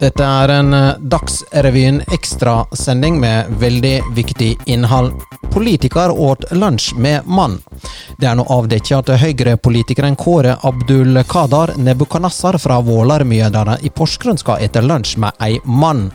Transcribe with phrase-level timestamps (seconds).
[0.00, 5.12] Dette er en eh, Dagsrevyen ekstrasending med veldig viktig innhold.
[5.54, 7.60] Politiker åt lunsj med mann.
[8.18, 14.66] Det er nå avdekket at Høyre-politikeren Kåre Abdul Kadar Nebukanassar fra Vålarmjødane i Porsgrunn skal
[14.66, 16.08] ete lunsj med ei mann.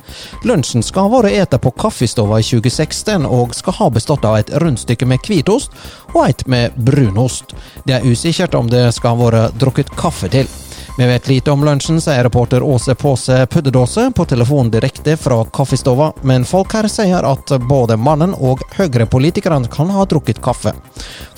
[0.43, 4.51] Lunsjen skal ha vært ete på Kaffestova i 2016, og skal ha bestått av et
[4.59, 5.71] rundstykke med hvitost
[6.13, 7.55] og et med brunost.
[7.87, 10.51] Det er usikkert om det skal ha vært drukket kaffe til.
[10.99, 16.09] Vi vet lite om lunsjen, sier reporter Åse Påse Puddedåse på telefon direkte fra kaffestova,
[16.21, 20.73] men folk her sier at både mannen og Høyre-politikerne kan ha drukket kaffe.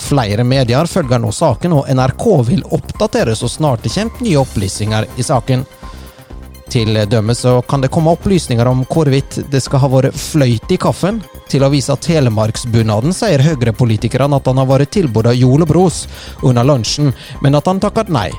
[0.01, 5.11] Flere medier følger nå saken, og NRK vil oppdatere så snart det kommer nye opplysninger
[5.21, 5.67] i saken.
[6.73, 10.81] Til dømme så kan det komme opplysninger om hvorvidt det skal ha vært fløyte i
[10.81, 11.21] kaffen.
[11.53, 16.07] Til avisa Telemarksbunaden sier Høyre-politikerne at han har vært tilbudt julebros
[16.41, 17.13] under lunsjen,
[17.45, 18.31] men at han takket nei.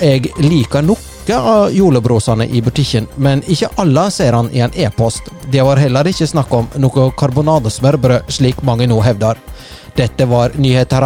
[0.00, 0.98] Jeg liker noe
[1.36, 5.28] av julebrosene i butikken, men ikke alle ser han i en e-post.
[5.52, 9.38] Det var heller ikke snakk om noe karbonadesmørbrød, slik mange nå hevder.
[9.96, 11.04] Dette var nyheter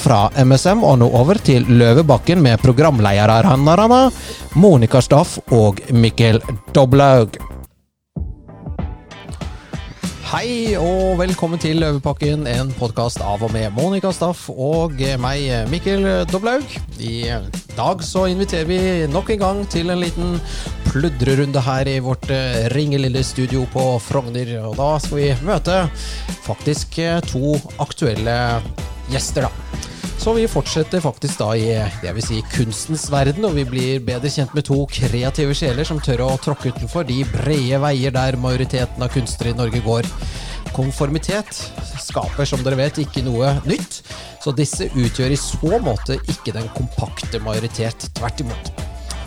[0.00, 3.42] fra MSM, og nå over til Løvebakken med programledere
[4.54, 6.40] Monica Staff og Mikkel
[6.72, 7.53] Doblaug.
[10.34, 16.02] Hei og velkommen til Løvepakken, en podkast av og med Monica Staff og meg, Mikkel
[16.26, 16.66] Doblaug.
[16.98, 17.28] I
[17.76, 18.78] dag så inviterer vi
[19.12, 20.34] nok en gang til en liten
[20.88, 24.50] pludrerunde her i vårt eh, ringelille studio på Frogner.
[24.64, 25.84] Og da skal vi møte
[26.48, 27.54] faktisk eh, to
[27.86, 28.34] aktuelle
[29.14, 29.93] gjester, da.
[30.18, 31.66] Så vi fortsetter faktisk da i
[32.00, 36.00] det vil si kunstens verden, og vi blir bedre kjent med to kreative sjeler som
[36.00, 40.08] tør å tråkke utenfor de brede veier der majoriteten av kunstnere i Norge går.
[40.74, 41.52] Konformitet
[42.02, 44.00] skaper, som dere vet, ikke noe nytt,
[44.42, 48.08] så disse utgjør i så måte ikke den kompakte majoritet.
[48.16, 48.83] Tvert imot.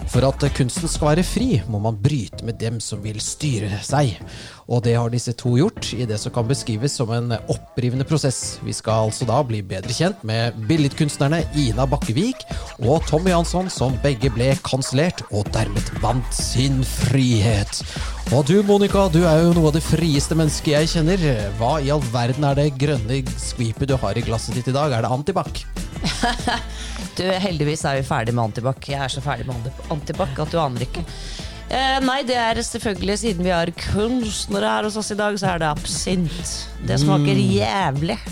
[0.08, 4.16] For at kunsten skal være fri, må man bryte med dem som vil styre seg.
[4.68, 8.58] Og det har disse to gjort i det som kan beskrives som en opprivende prosess.
[8.64, 12.44] Vi skal altså da bli bedre kjent med billedkunstnerne Ina Bakkevik
[12.82, 17.84] og Tommy Jansson, som begge ble kansellert og dermed vant sin frihet.
[18.36, 21.28] Og du Monica, du er jo noe av det frieste mennesket jeg kjenner.
[21.60, 24.92] Hva i all verden er det grønne skvipet du har i glasset ditt i dag?
[24.92, 25.64] Er det antibac?
[27.18, 28.90] du, heldigvis er vi ferdig med antibac.
[28.90, 31.04] Jeg er så ferdig med antibac at du aner ikke.
[31.68, 35.52] Eh, nei, det er selvfølgelig siden vi har kunstnere her hos oss i dag, så
[35.52, 36.54] er det absint.
[36.88, 37.50] Det smaker mm.
[37.58, 38.18] jævlig.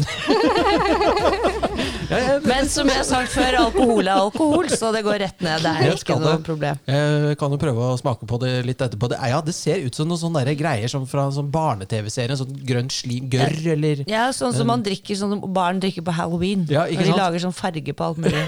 [2.50, 5.63] Men som jeg har sagt før, alkohol er alkohol, så det går rett ned.
[5.66, 6.79] Det er ikke noe problem.
[6.85, 9.09] Jeg kan jo prøve å smake på det litt etterpå.
[9.12, 12.38] Det, ja, det ser ut som noen sånne greier som fra sånn barne-TV-serie.
[12.38, 16.13] Sånn grønt slim, gørr eller Ja, sånn som man drikker sånn som barn drikker på
[16.16, 16.67] halloween.
[16.69, 18.46] Ja, når de lager sånn farge på alt mulig.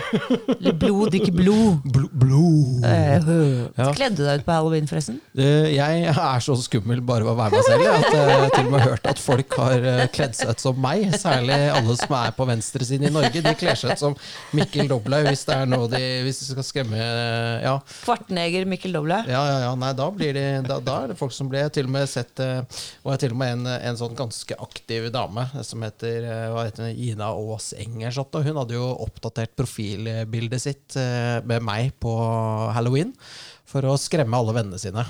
[0.59, 1.81] Eller blod ikke blod.
[1.83, 2.85] Bl blod.
[2.85, 3.17] Eh,
[3.73, 3.89] ja.
[3.97, 5.17] Kledde deg ut på halloween, forresten?
[5.33, 8.83] Jeg er så skummel bare ved å være meg selv at jeg til og med
[8.83, 11.05] har hørt at folk har Eh, kledd seg ut som meg.
[11.17, 13.43] Særlig alle som er på venstresiden i Norge.
[13.43, 14.17] De kler seg ut som
[14.57, 17.07] Mikkel Doblaug hvis det er noe de Hvis de skal skremme
[17.63, 17.75] ja.
[18.03, 19.29] Kvartneger Mikkel Doblaug?
[19.31, 19.73] Ja, ja, ja.
[19.79, 22.41] Nei, da, blir de, da, da, er det folk som blir til og med sett
[22.43, 22.61] eh,
[23.03, 26.91] Og jeg til og med en, en sånn ganske aktiv dame som heter, eh, heter
[26.91, 28.43] Ina Aas Engershotte.
[28.45, 30.97] Hun hadde jo oppdatert profilbildet sitt
[31.47, 32.13] med meg på
[32.75, 33.13] halloween
[33.67, 35.03] for å skremme alle vennene sine.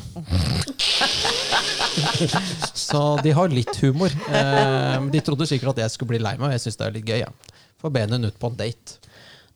[2.78, 4.14] så de har litt humor.
[4.30, 6.98] Eh, de trodde sikkert at jeg skulle bli lei meg, og jeg syns det er
[6.98, 7.22] litt gøy.
[7.26, 7.62] Ja.
[7.82, 8.98] Få be henne ut på en date.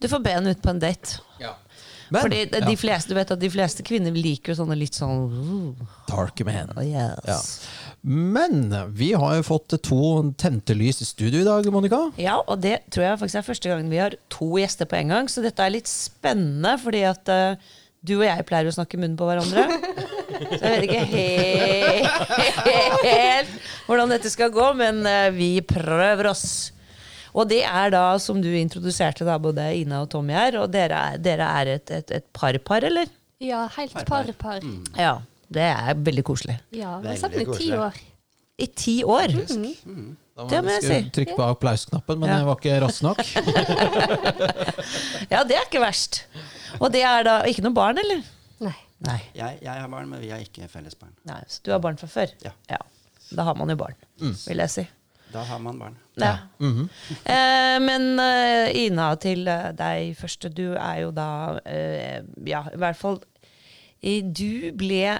[0.01, 1.21] Du får be henne ut på en date.
[1.41, 1.55] Ja.
[2.11, 2.75] Men, Fordi de, ja.
[2.75, 5.85] fleste, du vet at de fleste kvinner liker sånne litt sånn uh.
[6.09, 6.73] Dark man.
[6.75, 7.21] Oh, yes.
[7.23, 7.37] ja.
[8.03, 10.01] Men vi har jo fått to
[10.41, 12.01] tente lys i studio i dag, Monica.
[12.19, 15.13] Ja, og det tror jeg faktisk er første gangen vi har to gjester på en
[15.15, 15.31] gang.
[15.31, 19.17] Så dette er litt spennende, fordi at uh, du og jeg pleier å snakke munnen
[19.19, 19.67] på hverandre.
[20.41, 22.31] Så jeg vet ikke helt,
[23.05, 26.45] helt hvordan dette skal gå, men eh, vi prøver oss.
[27.31, 30.97] Og det er da, som du introduserte, da, både Ina og Tommy her, og dere
[31.11, 33.11] er, dere er et, et, et par-par, eller?
[33.41, 34.65] Ja, helt par-par.
[34.65, 34.81] Mm.
[34.99, 35.19] Ja,
[35.51, 36.57] det er veldig koselig.
[36.75, 38.01] Ja, vi har sammen i ti år.
[38.61, 39.37] I ti år?
[39.37, 39.69] Mm.
[39.85, 40.09] Mm.
[40.37, 40.97] Da det må jeg si.
[41.15, 42.39] Trykke på applausknappen, men ja.
[42.39, 43.23] jeg var ikke rask nok.
[45.33, 46.23] ja, det er ikke verst.
[46.79, 48.23] Og det er da ikke noe barn, eller?
[48.61, 48.77] Nei.
[49.01, 49.19] Nei.
[49.35, 51.13] Jeg, jeg, har barn, men vi har ikke felles barn.
[51.27, 52.33] Nei, Så du har barn fra før?
[52.45, 52.53] Ja.
[52.69, 52.81] ja.
[53.31, 54.35] Da har man jo barn, mm.
[54.45, 54.87] vil jeg si.
[55.31, 55.97] Da har man barn.
[56.19, 56.37] Ja.
[56.59, 56.87] Mm -hmm.
[57.25, 60.47] eh, men uh, Ina, til uh, deg først.
[60.57, 63.21] Du er jo da uh, Ja, i hvert fall
[64.23, 65.19] du ble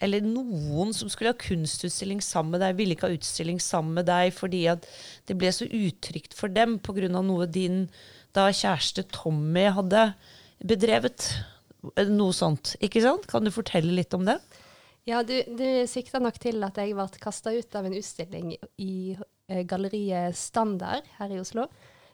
[0.00, 4.06] Eller noen som skulle ha kunstutstilling sammen med deg, ville ikke ha utstilling sammen med
[4.06, 4.86] deg fordi at
[5.28, 7.08] det ble så utrygt for dem pga.
[7.08, 7.88] noe din
[8.34, 10.14] da kjæreste Tommy hadde
[10.66, 11.30] bedrevet
[11.96, 13.26] Eh, Noe sånt, ikke sant?
[13.30, 14.38] Kan du fortelle litt om det?
[15.08, 18.94] Ja, du, du sikta nok til at jeg ble kasta ut av en utstilling i
[19.16, 21.66] eh, galleriet Standard her i Oslo.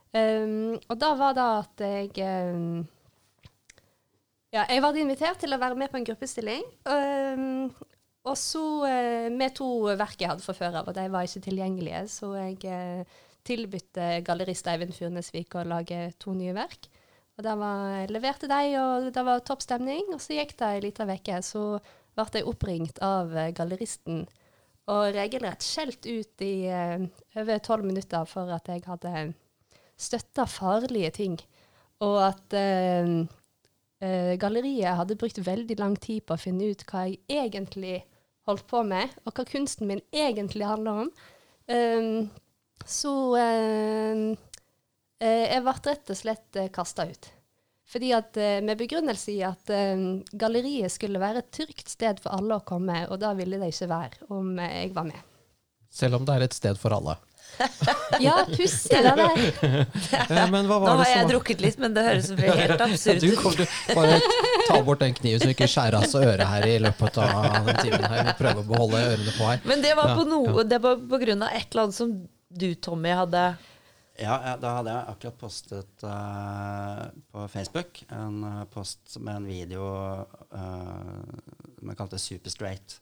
[0.09, 2.87] Um, og da var det at jeg um,
[4.57, 6.65] Ja, jeg ble invitert til å være med på en gruppestilling.
[6.89, 7.69] Um,
[8.25, 11.45] og så uh, med to verk jeg hadde fra før av, og de var ikke
[11.45, 16.89] tilgjengelige, så jeg uh, tilbød gallerist Eivind Furnesvik å lage to nye verk.
[17.39, 20.09] Og da var, leverte de, og det var topp stemning.
[20.11, 21.65] Og så gikk det ei lita uke, så
[22.19, 24.25] ble jeg oppringt av eh, galleristen
[24.89, 27.03] og regelrett skjelt ut i uh,
[27.37, 29.13] over tolv minutter for at jeg hadde
[30.01, 31.37] støtta farlige ting.
[32.05, 33.11] Og at uh,
[34.01, 38.01] uh, galleriet hadde brukt veldig lang tid på å finne ut hva jeg egentlig
[38.49, 41.13] holdt på med, og hva kunsten min egentlig handler om.
[41.69, 42.31] Um,
[42.89, 43.13] så
[45.27, 47.31] jeg ble rett og slett uh, kasta ut.
[47.89, 49.97] Fordi at eh, Med begrunnelse i at eh,
[50.37, 53.89] galleriet skulle være et trygt sted for alle å komme, og da ville det ikke
[53.89, 55.23] være om eh, jeg var med.
[55.89, 57.17] Selv om det er et sted for alle.
[58.21, 59.41] Ja, pussig det der.
[60.29, 63.39] Eh, Nå har det jeg drukket litt, men det høres helt absurd Du ut.
[63.41, 64.19] kommer til bare
[64.69, 67.71] ta bort den kniven så vi ikke skjærer av oss øret her i løpet av
[67.71, 68.31] den timen her.
[68.37, 69.65] Prøver å beholde ørene på her.
[69.65, 72.13] Men det var på, Ja, noe, det var på grunn av et eller annet som
[72.49, 73.47] du, Tommy, hadde
[74.19, 79.85] Ja, da hadde jeg akkurat postet uh, på Facebook en uh, post med en video
[80.51, 81.23] uh,
[81.79, 82.97] som jeg kalte Super Straight.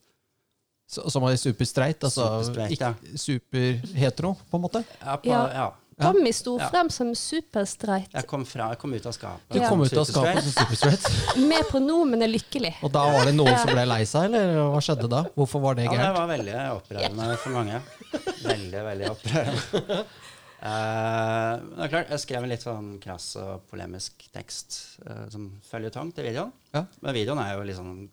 [0.86, 2.92] Så- Som er superstreit, altså Superstreit, ja.
[2.92, 4.84] ikke superhetero, på en måte.
[5.00, 5.40] Ja, på, Ja.
[5.56, 5.66] ja.
[5.98, 6.68] Tommy sto Ja.
[6.68, 9.48] frem som superstreit Jeg kom, fra, jeg kom ut av skapet.
[9.48, 9.68] Du Ja.
[9.70, 10.44] kom ut av Superstraight.
[10.44, 11.36] skapet som superstreit.
[11.48, 12.74] med pronomenet lykkelig.
[12.84, 15.22] Og da var det noen som ble lei seg, eller hva skjedde da?
[15.34, 17.80] Hvorfor var det Ja, det var veldig opprørende for mange.
[18.46, 20.04] Veldig, veldig opprørende.
[20.66, 25.26] Eh, men det er klart, Jeg skrev en litt sånn krass og polemisk tekst uh,
[25.32, 26.52] som føljetong til videoen.
[26.74, 26.84] Ja.
[27.04, 28.08] Men videoen er jo litt sånn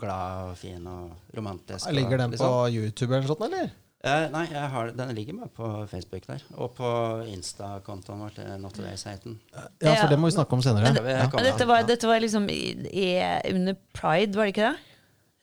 [0.00, 1.88] glad og fin og romantisk.
[1.96, 2.76] Ligger den litt på sånn.
[2.76, 3.72] YouTube eller noe sånt, eller?
[4.06, 6.44] Uh, nei, jeg har, den ligger bare på Facebook der.
[6.60, 6.90] Og på
[7.32, 9.40] Insta-kontoen vår til Not Today-siten.
[9.82, 10.92] Ja, for det må vi snakke om senere.
[10.94, 11.26] Men- Ja.
[11.48, 12.60] Dette var, dette var liksom i,
[12.92, 13.08] i,
[13.54, 14.76] under pride, var det ikke det?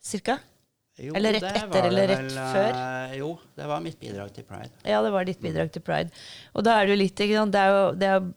[0.03, 0.37] Cirka?
[1.01, 2.75] Jo, Eller rett etter, det eller rett vel, før?
[2.77, 4.69] eh, jo, det var mitt bidrag til Pride.
[4.85, 6.13] Ja, det var ditt bidrag til pride.
[6.53, 7.55] Og da er det jo litt ikke sant?
[7.55, 8.27] Det er jo det er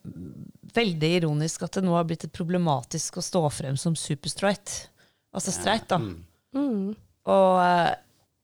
[0.76, 4.88] veldig ironisk at det nå har blitt et problematisk å stå frem som superstreit.
[5.36, 5.98] Altså streit, da.
[6.00, 6.16] Mm.
[6.56, 6.88] Mm.
[7.28, 7.92] Og, eh,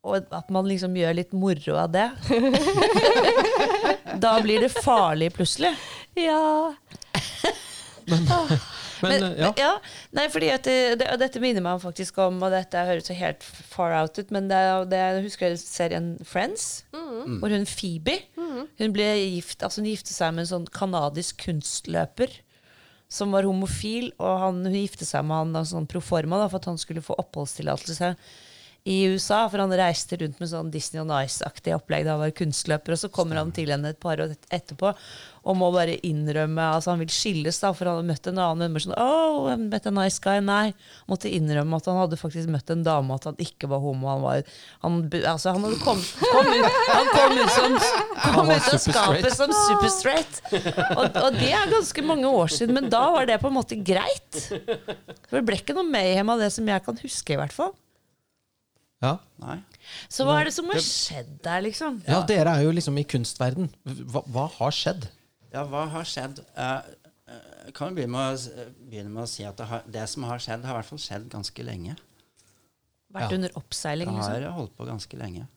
[0.05, 2.09] og at man liksom gjør litt moro av det.
[4.25, 5.73] da blir det farlig plutselig.
[6.21, 6.75] Ja.
[8.11, 8.29] Men,
[9.41, 9.51] ja.
[9.59, 9.71] ja,
[10.15, 13.17] nei, fordi at det, det, og dette minner meg faktisk om, og dette høres jo
[13.19, 14.61] helt far out ut, men det,
[14.93, 16.85] det, jeg husker serien Friends,
[17.43, 18.21] hvor hun Phoebe
[18.79, 22.39] Hun ble gift, altså hun gifte seg med en sånn kanadisk kunstløper
[23.13, 26.71] som var homofil, og han, hun gifte seg med han sånn proforma da, for at
[26.71, 28.15] han skulle få oppholdstillatelse
[28.85, 32.33] i USA, for han reiste rundt med sånn Disney on Ice-aktig opplegg da han var
[32.35, 34.91] kunstløper, og så kommer han til henne et par år et- etterpå
[35.43, 38.71] og må bare innrømme Altså han vil skilles, da, for han hadde møtt en annen.
[38.73, 40.39] Men sånn, oh, I met a nice guy.
[40.39, 40.73] Nei.
[41.11, 44.07] Måtte innrømme at han hadde faktisk møtt en dame, at han ikke var homo.
[44.13, 44.43] Han var
[44.85, 47.75] Han, altså, han hadde kommet kom ut, Han kom ut, som,
[48.37, 50.43] kom ut av skapet som super straight.
[50.95, 53.79] Og, og det er ganske mange år siden, men da var det på en måte
[53.83, 54.43] greit.
[55.27, 57.75] For det ble ikke noe mayhem av det som jeg kan huske, i hvert fall.
[59.03, 59.17] Ja.
[59.43, 59.59] Nei.
[60.13, 61.99] Så hva er det som har skjedd der, liksom?
[62.07, 63.71] ja, dere er jo liksom i kunstverden.
[63.83, 65.09] Hva, hva har skjedd?
[65.53, 66.39] Ja, hva har skjedd?
[66.55, 66.93] Eh,
[67.35, 70.29] eh, kan vi begynne med, å, begynne med å si at det, har, det som
[70.31, 71.97] har skjedd, har i hvert fall skjedd ganske lenge.
[73.13, 73.37] Vært Ja.
[73.37, 74.23] under oppseiling, Liksom.
[74.23, 74.53] Det liksom?
[74.53, 75.49] har holdt på ganske lenge.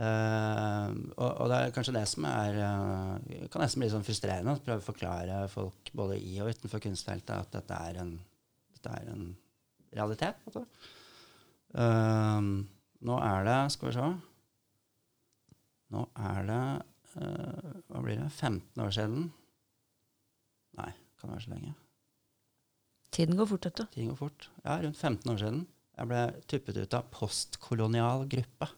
[0.00, 4.54] Uh, og, og det er kanskje det som er uh, kan nesten bli sånn frustrerende
[4.54, 8.14] å prøve å forklare folk både i og utenfor kunstfeltet at dette er en,
[8.76, 9.26] dette er en
[9.92, 10.38] realitet.
[10.46, 10.62] på
[11.70, 12.40] Eh,
[13.00, 14.06] nå er det Skal vi se
[15.94, 16.64] Nå er det
[17.18, 18.26] uh, Hva blir det?
[18.30, 19.28] 15 år siden?
[20.78, 21.72] Nei, kan det være så lenge?
[23.10, 23.86] Tiden går fort, vet du.
[23.90, 24.46] Tiden går fort.
[24.62, 25.64] Ja, rundt 15 år siden.
[25.98, 28.68] Jeg ble tuppet ut av postkolonial gruppe.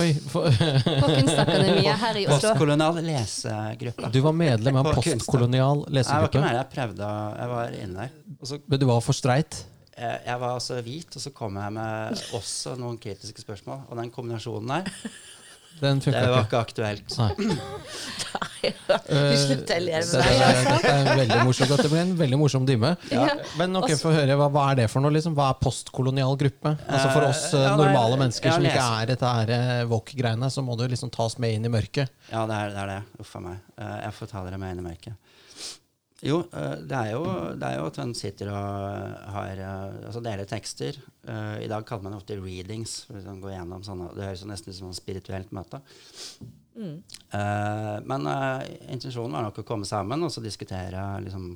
[0.00, 2.38] Oi, På her i Oslo.
[2.38, 4.10] Postkolonial lesegruppe.
[4.14, 6.14] du var medlem av postkolonial lesegruppe?
[6.14, 7.10] jeg var ikke med, jeg prøvde
[7.42, 8.60] Jeg var inne der.
[8.70, 9.60] Men du var for streit?
[9.96, 13.86] Eh, jeg var altså hvit, og så kom jeg med også noen kritiske spørsmål.
[13.90, 15.10] Og den kombinasjonen der,
[15.80, 16.48] Den det var ikke.
[16.50, 17.14] ikke aktuelt.
[17.16, 17.30] Nei.
[18.60, 18.72] Nei
[19.08, 20.82] du slutter å le Eh, med deg.
[20.82, 21.70] Det er veldig morsomt.
[21.72, 22.90] Dette blir en veldig morsom time.
[23.08, 23.22] Ja.
[23.56, 25.14] Men ok, få høre, hva, hva er det for noe?
[25.14, 25.32] Liksom?
[25.38, 26.74] Hva er postkolonial gruppe?
[26.84, 29.54] Altså For oss eh, Eh, ja, nei, normale mennesker ja, som ikke er dette her
[29.56, 32.12] eh, woke-greiene, så må du liksom tas med inn i mørket.
[32.30, 32.84] Ja, det er det.
[32.84, 33.00] er det.
[33.24, 33.62] Uff a meg.
[33.80, 35.29] Eh, jeg får ta dere med inn i mørket.
[36.20, 37.24] Jo, eh, det er jo,
[37.56, 40.98] det er jo at en sitter og har eh, altså deler tekster.
[41.24, 43.02] Eh, I dag kaller man det ofte readings.
[43.14, 45.82] Man går gjennom sånne, det høres nesten ut som et spirituelt møte.
[46.80, 47.02] Mm.
[48.08, 51.50] men eh, intensjonen var nok å komme sammen og så diskutere liksom,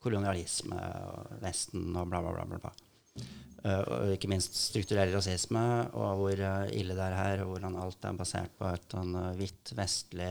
[0.00, 0.78] kolonialisme
[1.10, 2.60] og Vesten og bla, bla, bla.
[2.62, 2.72] bla.
[3.18, 5.60] Eh, og ikke minst strukturell rasisme,
[5.96, 9.14] og hvor eh, ille det er her, og hvordan alt er basert på et sånn
[9.16, 10.28] eh, hvitt, vestlig,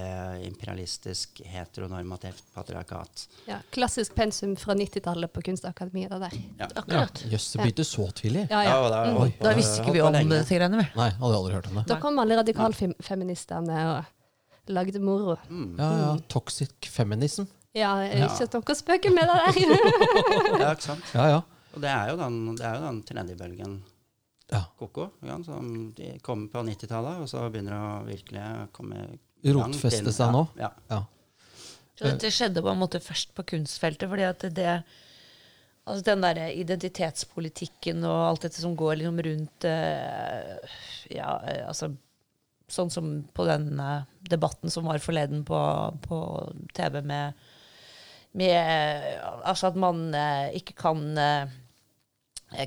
[0.48, 3.24] imperialistisk, heteronormativt patriarkat.
[3.50, 6.13] Ja, klassisk pensum fra 90-tallet på Kunstakademiet.
[6.13, 6.30] Der.
[6.60, 6.68] Ja.
[6.68, 7.24] Ja, Akkurat.
[7.32, 8.46] Jøss, det begynte så tidlig.
[8.54, 8.75] Ja, ja.
[8.84, 10.30] og det er- og Da visste ikke vi om lenge.
[10.30, 10.78] det greiene.
[10.84, 10.88] vi.
[10.96, 11.88] Nei, hadde aldri hørt om det.
[11.90, 15.36] Da kom alle radikalfeministene og lagde moro.
[15.50, 15.74] Mm.
[15.80, 17.44] Ja, ja, Toxic feminism.
[17.74, 18.28] Ja, Ja.
[18.30, 19.54] ikke at dere spøker med det der.
[20.62, 21.04] Ja, ikke sant?
[21.16, 21.42] Ja, ja.
[21.74, 23.77] Og det er jo den, det er jo den tredje bølgen
[24.51, 24.62] ja.
[24.77, 29.08] koko, ja, som de kommer på 90-tallet, og så begynner det å virkelig komme
[29.44, 30.46] Rotfeste seg nå.
[30.56, 30.70] Ja.
[30.88, 31.01] ja.
[31.98, 34.75] Så dette skjedde på en måte først på kunstfeltet, fordi at det
[35.84, 40.77] Altså den derre identitetspolitikken og alt dette som går liksom rundt eh,
[41.12, 41.92] Ja, eh, altså
[42.72, 45.60] Sånn som på den eh, debatten som var forleden på,
[46.06, 46.20] på
[46.74, 47.36] TV med,
[48.39, 48.56] med
[49.44, 50.08] Altså at man
[50.56, 51.03] ikke kan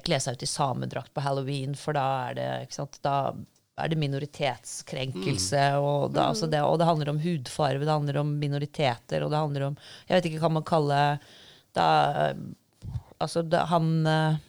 [0.06, 3.34] kle seg ut i samedrakt på halloween, for da er det sant, da
[3.76, 5.64] er det minoritetskrenkelse.
[5.80, 9.42] Og, da, altså det, og det handler om hudfarve, det handler om minoriteter, og det
[9.42, 11.20] handler om Jeg vet ikke hva man kaller
[11.76, 11.88] da,
[13.16, 14.40] Altså, da, han eh,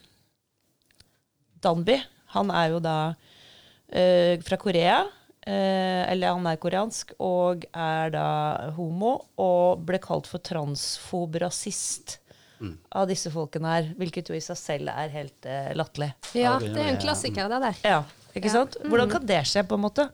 [1.63, 1.95] Danby,
[2.35, 5.05] han er jo da uh, fra Korea.
[5.47, 8.27] eh, eller han er koreansk og er da
[8.75, 12.17] homo og ble kalt for transfob rasist
[12.61, 13.89] av disse folkene her.
[13.99, 16.11] Hvilket jo i seg selv er helt uh, latterlig.
[16.37, 17.83] Ja, det er en klassiker, det der.
[17.85, 17.99] Ja,
[18.37, 18.79] ikke sant?
[18.85, 20.09] Hvordan kan det skje, på en måte?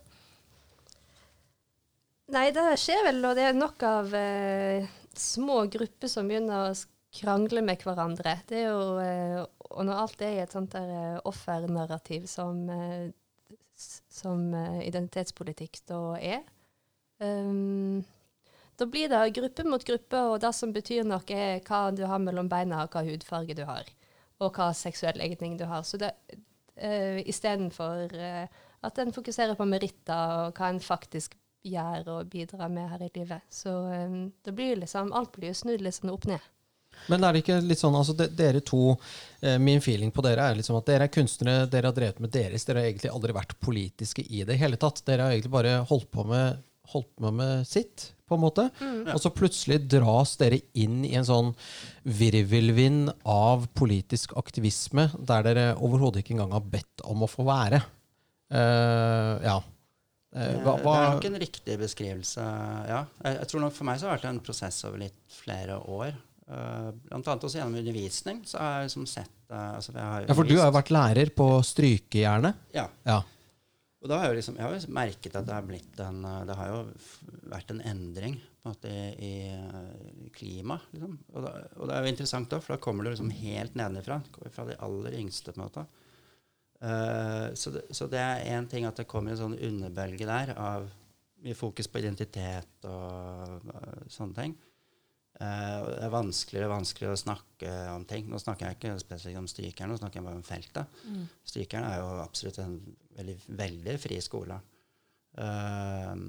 [2.34, 4.88] Nei, det skjer vel, og det er nok av eh,
[5.20, 6.76] små grupper som begynner å
[7.14, 8.38] krangle med hverandre.
[8.50, 12.64] Det er jo, eh, og når alt er i et sånt der eh, offernarrativ som,
[12.74, 13.12] eh,
[13.76, 16.42] som eh, identitetspolitikk da er,
[17.22, 18.02] ehm,
[18.80, 22.22] da blir det gruppe mot gruppe, og det som betyr noe, er hva du har
[22.22, 23.90] mellom beina, og hva hudfarge du har,
[24.42, 25.86] og hva seksuell legning du har.
[25.88, 26.14] Så det,
[26.82, 32.72] uh, istedenfor uh, at en fokuserer på meritter og hva en faktisk gjør og bidrar
[32.72, 33.46] med her i livet.
[33.52, 36.52] Så um, det blir liksom, alt blir jo snudd litt sånn opp ned.
[37.10, 38.96] Men er det ikke litt sånn, altså de, dere to,
[39.42, 42.32] eh, min feeling på dere er liksom at dere er kunstnere, dere har drevet med
[42.34, 45.02] deres, dere har egentlig aldri vært politiske i det hele tatt.
[45.08, 48.68] Dere har egentlig bare holdt på med, holdt på med sitt, på en måte.
[49.14, 51.52] Og så plutselig dras dere inn i en sånn
[52.04, 57.84] virvelvind av politisk aktivisme der dere overhodet ikke engang har bedt om å få være.
[58.54, 59.58] Uh, ja.
[60.34, 62.44] Eh, hva, Det er nok en riktig beskrivelse,
[62.90, 63.04] ja.
[63.22, 65.78] Jeg, jeg tror nok For meg så har det vært en prosess over litt flere
[65.78, 66.16] år.
[66.44, 68.42] Uh, blant annet også gjennom undervisning.
[68.50, 70.92] så har jeg liksom sett uh, altså jeg har ja, for du har jo vært
[70.94, 72.66] lærer på Strykejernet.
[72.76, 72.88] Ja.
[73.08, 73.22] Ja.
[74.04, 76.42] Og da har jeg, liksom, jeg har jo merket at det har blitt en uh,
[76.48, 76.80] Det har jo
[77.54, 78.92] vært en endring på en måte
[79.24, 79.34] i,
[80.24, 80.90] i klimaet.
[80.96, 81.16] Liksom.
[81.32, 84.20] Og, og det er jo interessant da, for da kommer du liksom helt nedenfra.
[84.52, 85.52] Fra de aller yngste.
[85.52, 85.86] på en måte.
[86.84, 90.52] Uh, så, det, så det er én ting at det kommer en sånn underbølge der
[90.60, 90.90] av
[91.44, 94.56] mye fokus på identitet og uh, sånne ting.
[95.42, 98.28] Eh, det er vanskeligere og vanskeligere å snakke om ting.
[98.30, 101.00] Nå snakker jeg ikke spesifikt om Strykeren, nå snakker jeg bare om feltet.
[101.50, 102.76] Strykeren er jo absolutt en
[103.18, 104.60] veldig, veldig fri skole.
[105.42, 106.28] Ehm,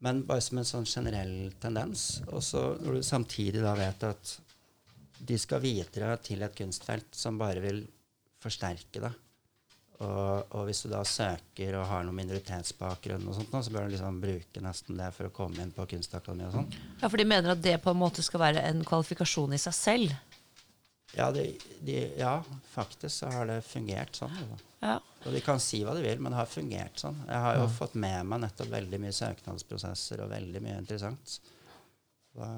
[0.00, 2.22] men bare som en sånn generell tendens.
[2.30, 4.36] Og så når du samtidig da vet at
[5.20, 7.82] de skal videre til et kunstfelt som bare vil
[8.40, 9.12] forsterke det.
[10.00, 13.92] Og, og hvis du da søker og har noen minoritetsbakgrunn, og sånt, så bør du
[13.92, 16.70] liksom bruke nesten det for å komme inn på Kunstakademiet og sånn.
[17.02, 19.76] Ja, For de mener at det på en måte skal være en kvalifikasjon i seg
[19.76, 20.16] selv.
[21.12, 21.44] Ja, de,
[21.84, 22.38] de, ja,
[22.70, 24.32] faktisk så har det fungert sånn.
[24.40, 24.60] Altså.
[24.80, 24.96] Ja.
[25.26, 27.18] Og de kan si hva de vil, men det har fungert sånn.
[27.26, 31.40] Jeg har jo fått med meg nettopp veldig mye søknadsprosesser og veldig mye interessant.
[32.38, 32.48] Da,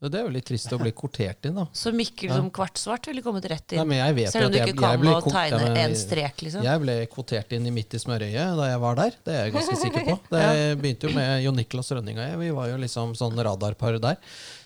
[0.00, 1.66] Det er jo litt trist å bli kortert inn, da.
[1.76, 3.82] Så Mikkel som kvartsvart ville kommet rett inn.
[3.82, 5.74] Nei, men jeg vet Selv om du jeg- ikke kan jeg ble å tegne ja,
[5.82, 6.64] en strek, liksom.
[6.64, 9.18] Jeg ble kvotert inn i Midt i smørøyet da jeg var der.
[9.26, 10.16] Det er jeg ganske sikker på.
[10.32, 10.46] Det
[10.80, 12.40] begynte jo med Jon Niklas Rønning og jeg.
[12.40, 14.16] Vi var jo liksom sånn radarpar der.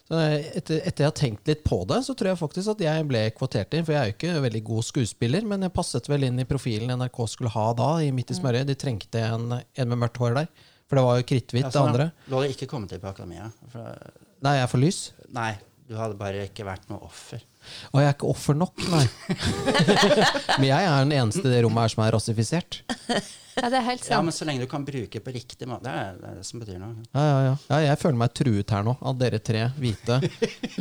[0.05, 3.07] Så etter, etter jeg har tenkt litt på det, så tror jeg faktisk at jeg
[3.09, 3.87] ble kvotert inn.
[3.89, 6.93] For jeg er jo ikke veldig god skuespiller, men jeg passet vel inn i profilen
[6.93, 7.89] NRK skulle ha da.
[8.05, 8.69] i Midt i smørøyet.
[8.69, 10.51] De trengte en, en med mørkt hår der.
[10.85, 12.11] For det var jo kritthvitt, Ja, det sånn, andre.
[12.29, 13.49] Du har ikke kommet til på Akademia?
[13.73, 13.97] For,
[14.45, 14.99] Nei, jeg er for lys.
[15.33, 15.53] Nei,
[15.89, 17.43] du hadde bare ikke vært noe offer.
[17.93, 19.05] Og jeg er ikke offer nok, nei.
[20.59, 22.81] Men jeg er den eneste i det rommet her som er rassifisert.
[23.55, 25.87] Ja, det er helt Ja, men så lenge du kan bruke på riktig måte.
[25.87, 27.05] Det er det, er det som betyr noe.
[27.15, 27.55] Ja, ja, ja.
[27.71, 30.21] ja, jeg føler meg truet her nå, av dere tre hvite.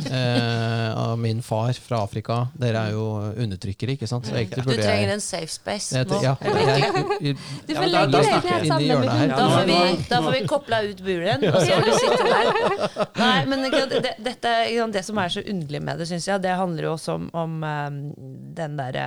[0.04, 2.36] Eh, av min far fra Afrika.
[2.58, 3.04] Dere er jo
[3.40, 4.26] undertrykkere, ikke sant?
[4.28, 6.18] Så egentlig Du trenger jeg en safe space jeg, nå.
[6.22, 9.32] ja, jeg, Du får legge deg helt inn i sammen med hjørnet her.
[9.32, 9.78] Da får, vi,
[10.10, 12.50] da får vi kopla ut buren, og så får du sitte der.
[13.22, 14.54] Nei, men det, dette,
[14.98, 17.56] det som er så underlig med det, synes jeg, det handler jo også om, om
[17.70, 17.88] eh,
[18.60, 19.06] den derre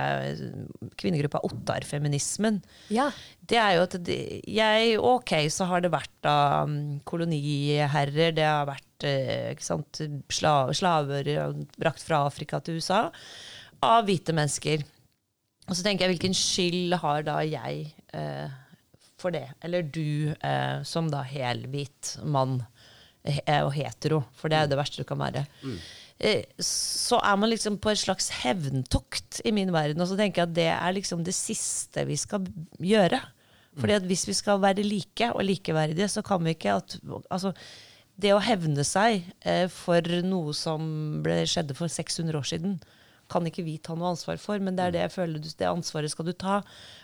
[0.98, 2.60] kvinnegruppa Ottarfeminismen.
[2.94, 3.08] Ja.
[3.38, 8.68] Det er jo at jeg, Ok, så har det vært da mm, koloniherrer, det har
[8.68, 10.02] vært eh, ikke sant,
[10.34, 13.06] sla, slaver eh, brakt fra Afrika til USA
[13.84, 14.82] av hvite mennesker.
[15.68, 18.48] Og så tenker jeg, hvilken skyld har da jeg eh,
[19.20, 19.46] for det?
[19.64, 22.60] Eller du eh, som da helhvit mann
[23.24, 25.44] eh, og hetero, for det er jo det verste du kan være.
[25.66, 25.88] Eh,
[26.18, 30.02] så er man liksom på et slags hevntokt i min verden.
[30.02, 32.48] Og så tenker jeg at det er liksom det siste vi skal
[32.82, 33.20] gjøre.
[33.78, 36.98] Fordi at hvis vi skal være like og likeverdige, så kan vi ikke at
[37.30, 37.52] Altså,
[38.18, 40.82] det å hevne seg eh, for noe som
[41.22, 42.78] ble, skjedde for 600 år siden,
[43.28, 45.68] kan ikke vi ta noe ansvar for, men det er det jeg føler du, det
[45.68, 46.62] ansvaret skal du ta.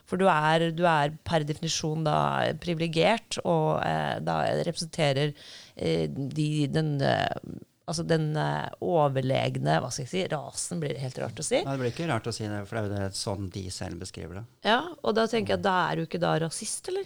[0.09, 2.17] For du er, du er per definisjon da
[2.63, 5.35] privilegert, og eh, da representerer
[5.77, 11.03] eh, de, den eh, Altså den eh, overlegne hva skal jeg si, rasen, blir det
[11.03, 11.59] helt rart å si.
[11.61, 14.01] Nei, det blir ikke rart å si det, for det er jo sånn de selv
[14.01, 14.45] beskriver det.
[14.71, 17.05] Ja, Og da tenker jeg at da er du ikke da rasist, eller?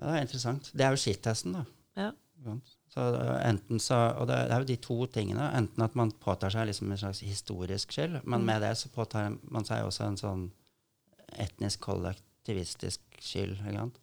[0.00, 0.72] Ja, det er interessant.
[0.74, 1.62] Det er jo skittesten, da.
[2.00, 2.10] Ja.
[2.92, 5.46] Så er enten så, og det det er jo de to tingene.
[5.56, 9.36] Enten at man påtar seg liksom en slags historisk skyld, men med det så påtar
[9.46, 10.42] man seg også en sånn
[11.40, 13.62] etnisk kollektivistisk skyld.
[13.62, 14.01] Ikke sant?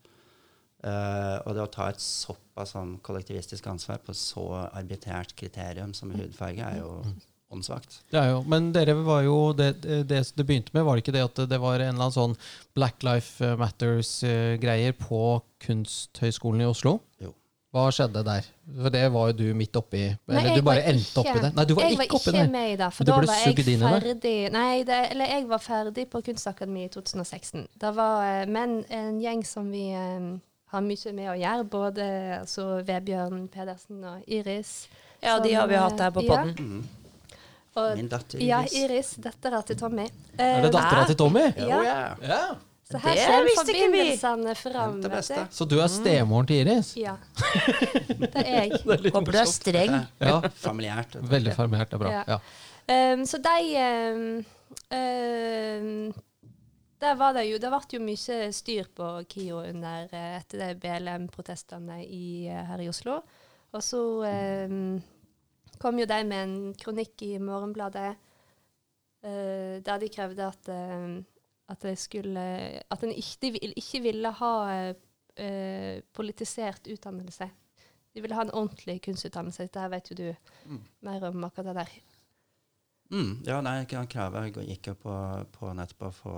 [0.79, 6.13] Eh, og det å ta et såpass sånn kollektivistisk ansvar på så arbitrært kriterium som
[6.15, 6.93] hudfarge, er jo
[7.49, 8.03] åndssvakt.
[8.13, 11.15] Det er jo, men dere var jo det, det det begynte med, var det ikke
[11.17, 12.37] det at det var en eller annen sånn
[12.77, 15.23] Black Life Matters-greier på
[15.65, 16.99] Kunsthøgskolen i Oslo?
[17.19, 17.33] Jo.
[17.69, 18.45] Hva skjedde der?
[18.81, 21.51] For det var jo du midt oppi Eller jeg du bare endte oppi det?
[21.53, 24.37] Nei, du var jeg ikke var ikke med i det, for da var jeg ferdig
[24.55, 27.67] Nei, det, eller jeg var ferdig på Kunstakademiet i 2016.
[27.83, 30.31] Det var eh, men en gjeng som vi eh,
[30.71, 32.05] har mye med å gjøre, både
[32.39, 34.87] altså, Vebjørn Pedersen og Iris.
[35.23, 36.55] Ja, de har vi hatt her på eh, podden.
[36.59, 36.87] Mm.
[37.79, 38.47] Og, Min datter Iris.
[38.49, 39.13] ja, Iris.
[39.23, 40.05] Dattera til Tommy.
[40.37, 41.45] Er det Eh, dattera til Tommy?
[41.57, 41.81] Ja.
[41.83, 42.17] yeah.
[42.21, 42.41] Ja.
[42.89, 43.51] Så her Det vi.
[43.57, 45.01] forbindelsene fram.
[45.01, 45.47] Det.
[45.53, 46.95] Så du er stemoren til Iris?
[46.97, 47.17] Ja.
[48.23, 48.79] Det er jeg.
[49.13, 49.93] Håper du er streng.
[50.19, 50.39] Ja.
[50.63, 51.19] Familiært.
[51.21, 51.91] Veldig familiært.
[51.91, 52.11] Det er bra.
[52.11, 52.23] Ja.
[52.27, 53.13] Ja.
[53.13, 54.45] Um, så de um,
[54.97, 56.13] um,
[56.99, 60.73] Der var det jo Det ble jo mye styr på KIO under eh, etter de
[60.83, 63.21] BLM-protestene eh, her i Oslo.
[63.71, 64.73] Og så eh,
[65.79, 68.09] kom jo de med en kronikk i Morgenbladet
[69.23, 71.21] eh, der de krevde at um,
[71.69, 72.41] at skulle
[72.89, 74.53] At en ikke, ikke ville ha
[75.37, 77.47] eh, politisert utdannelse.
[78.13, 79.67] De ville ha en ordentlig kunstutdannelse.
[79.69, 80.27] Dette vet jo du
[81.05, 81.91] mer om akkurat det der.
[83.11, 86.35] Mm, ja, nei, ikke- jeg gikk jo på, på nettopp å få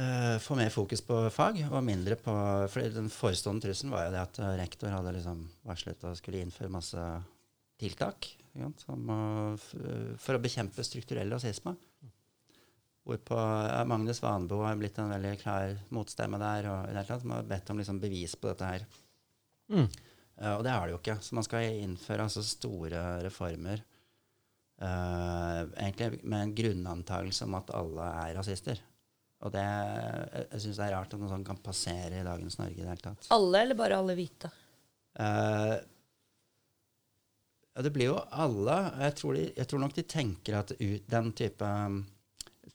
[0.00, 2.34] eh, få mer fokus på fag, og mindre på
[2.72, 6.44] For den forestående trusselen var jo det at eh, rektor hadde liksom varslet og skulle
[6.44, 7.06] innføre masse
[7.80, 9.56] tiltak sant, som, å
[10.22, 11.74] for å bekjempe strukturell rasisme.
[13.06, 13.36] Hvorpå
[13.86, 17.70] Magnus Vanbo har blitt en veldig klar motstemme der, og i det som har bedt
[17.70, 18.86] om liksom bevis på dette her.
[19.70, 19.86] Mm.
[20.40, 21.18] Uh, og det har det jo ikke.
[21.22, 23.84] Så man skal innføre altså store reformer
[24.82, 28.82] uh, egentlig med en grunnantagelse om at alle er rasister.
[29.44, 32.56] Og det, jeg, jeg syns det er rart at noe sånt kan passere i dagens
[32.60, 33.28] Norge i det hele tatt.
[33.36, 34.50] Alle, eller bare alle hvite?
[35.20, 35.76] Uh,
[37.76, 38.78] ja, det blir jo alle.
[39.04, 42.00] Jeg tror, de, jeg tror nok de tenker at ut, den type um,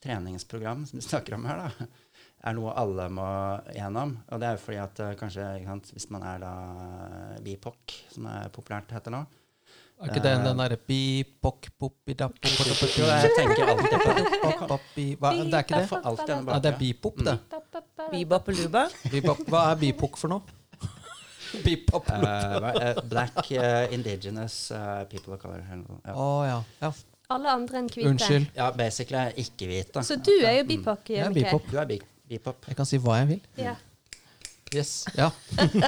[0.02, 1.90] treningsprogram som vi snakker om her, da,
[2.46, 3.26] er noe alle må
[3.74, 4.16] gjennom.
[4.30, 6.56] Og det er jo fordi at uh, kanskje sant, hvis man er da
[7.08, 9.26] eh, BIPOC, som er populært heter nå
[10.02, 10.76] Er ikke det den derre
[12.98, 14.78] Jo, jeg tenker alltid på
[15.20, 15.88] Hva, Det er ikke det?
[15.90, 16.80] får alltid en Nei, det er bak.
[16.82, 17.36] bipop, det.
[18.12, 18.82] Bebop og luba?
[19.46, 20.42] Hva er bipok for noe?
[21.66, 22.06] Bipop.
[22.08, 25.62] Å Eh, hva- eh, black eh, indigenous eh, people of color.
[25.70, 26.00] eller noe.
[26.06, 26.14] Ja.
[26.48, 26.58] ja.
[26.86, 26.92] ja.
[27.32, 28.08] Alle andre enn hvite.
[28.10, 28.46] Unnskyld.
[28.56, 30.02] ja, basically ikke-hvite.
[30.04, 31.52] Så du er jo bipok, Jeg er Jannicke.
[31.52, 31.70] bipop.
[31.70, 32.66] Du er bi- bipop.
[32.68, 33.40] Jeg kan si hva jeg vil.
[33.56, 33.74] Ja.
[34.74, 35.04] Yes.
[35.16, 35.30] Ja.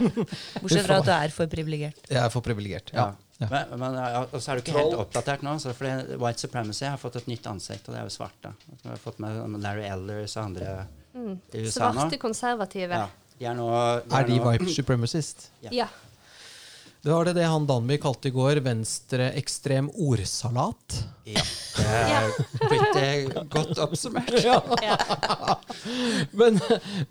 [0.61, 2.00] Bortsett fra at du er for privilegert.
[2.11, 2.92] Jeg er for privilegert.
[2.92, 3.07] Ja.
[3.07, 3.12] Ja.
[3.38, 3.96] Men, men,
[4.30, 5.56] og så er du ikke helt oppdatert nå.
[5.62, 8.52] Så fordi White Supremacy har fått et nytt ansikt, og det er jo svarte.
[8.82, 10.76] Vi har fått med Larry Ellers og andre
[11.14, 11.36] Mm.
[11.52, 12.00] i USA nå.
[12.00, 13.04] Svarte konservative.
[13.04, 13.06] Ja,
[13.38, 15.48] de er nå Er de white supremacist?
[15.70, 15.86] Ja.
[17.04, 20.94] Det var det det han Danby kalte i går venstreekstrem ordsalat.
[21.28, 21.42] Ja,
[21.76, 22.30] det er
[22.62, 24.32] pretty godt oppsummert.
[26.40, 26.56] Men,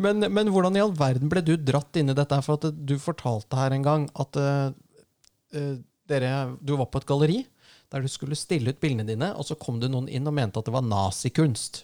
[0.01, 2.39] men, men hvordan i all verden ble du dratt inn i dette?
[2.41, 4.73] For at du fortalte her en gang at uh,
[5.53, 5.75] eh,
[6.09, 7.39] dere, du var på et galleri
[7.93, 10.57] der du skulle stille ut bildene dine, og så kom det noen inn og mente
[10.57, 11.83] at det var nazikunst.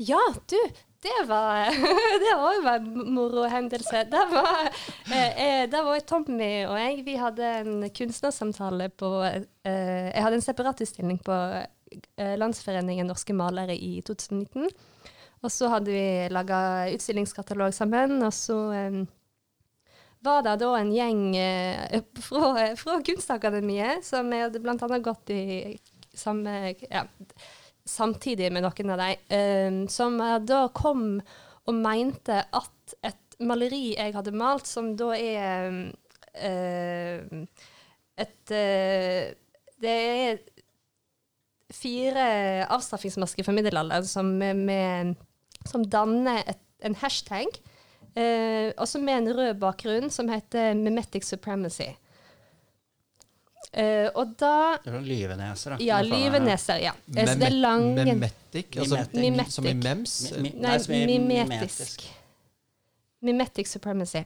[0.00, 0.56] Ja, du,
[1.04, 1.68] det var
[2.24, 4.04] Det var jo en moro hendelse.
[4.10, 4.70] Det var,
[5.12, 7.02] eh, eh, var Tommy og jeg.
[7.04, 13.76] Vi hadde en kunstnersamtale på eh, Jeg hadde en separatutstilling på eh, Landsforeningen norske malere
[13.76, 14.70] i 2019.
[15.44, 18.56] Og så hadde vi laga utstillingskatalog sammen, og så
[20.26, 25.76] var det da en gjeng eh, fra, fra Kunstakademiet, som jeg hadde annet gått i
[26.16, 27.04] samme ja,
[27.86, 31.20] samtidig med noen av dem, eh, som eh, da kom
[31.66, 35.80] og mente at et maleri jeg hadde malt, som da er
[36.34, 37.42] eh,
[38.16, 39.34] et eh,
[39.76, 40.38] Det er
[41.76, 42.26] fire
[42.72, 45.16] avstraffingsmasker fra middelalderen som, med,
[45.68, 47.58] som danner et, en hashtag.
[48.16, 51.90] Eh, også med en rød bakgrunn som heter Memetic Supremacy.
[53.76, 55.84] Eh, og da Det er noen lyveneser, da.
[55.84, 56.78] Ja, er lyveneser.
[56.80, 56.94] Ja.
[57.12, 57.90] Eh, så det er lang...
[57.98, 59.52] Memetic, altså Mimetic.
[59.52, 60.14] som i mems?
[60.32, 62.06] Mi- mi- Nei, som i mimetisk.
[63.26, 64.22] Mimetic Supremacy.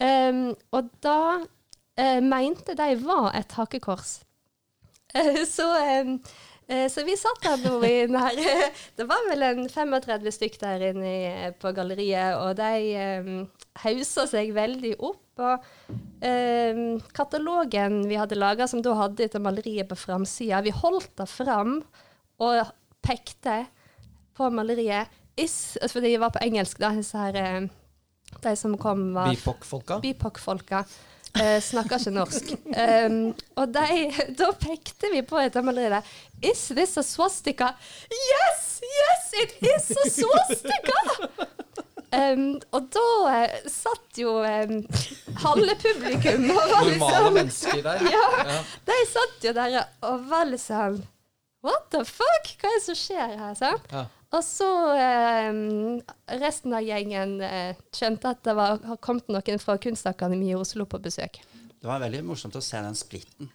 [0.00, 4.18] Um, og da uh, mente de var et hakekors.
[5.16, 5.68] Uh, så,
[6.04, 6.14] um,
[6.92, 8.14] så vi satt der den
[8.98, 13.40] Det var vel en 35 stykk der inne på galleriet, og de um,
[13.82, 15.24] hausa seg veldig opp.
[15.40, 15.66] Og
[16.22, 21.28] um, katalogen vi hadde laga, som da hadde dette maleriet på framsida, vi holdt det
[21.32, 21.80] fram
[22.40, 22.72] og
[23.04, 23.64] pekte
[24.36, 25.10] på maleriet.
[25.40, 27.68] Is, for de var på engelsk, da, her eh,
[28.44, 30.00] De som kom, var Bipoc-folka?
[30.04, 30.84] Bipoc-folka.
[31.38, 32.48] Uh, snakker ikke norsk.
[32.74, 33.18] Um,
[33.60, 36.06] og de, da pekte vi på dette maleriet.
[36.42, 37.72] Is this a swastika?
[38.10, 38.80] Yes!
[38.82, 41.00] Yes, it is a swastika!
[42.10, 44.80] Um, og da uh, satt jo um,
[45.44, 48.02] halve publikum og var liksom Normale mennesker der.
[48.16, 48.56] ja,
[48.88, 49.76] De satt jo der
[50.08, 50.98] og var liksom
[51.62, 52.50] What the fuck?
[52.58, 53.54] Hva er det som skjer her?
[53.54, 53.86] sant?
[53.92, 54.08] Ja.
[54.30, 55.48] Og så eh,
[56.38, 60.86] resten av gjengen eh, skjønte at det var, har kommet noen fra Kunstakademiet i Oslo
[60.86, 61.40] på besøk.
[61.80, 63.48] Det var veldig morsomt å se den splitten.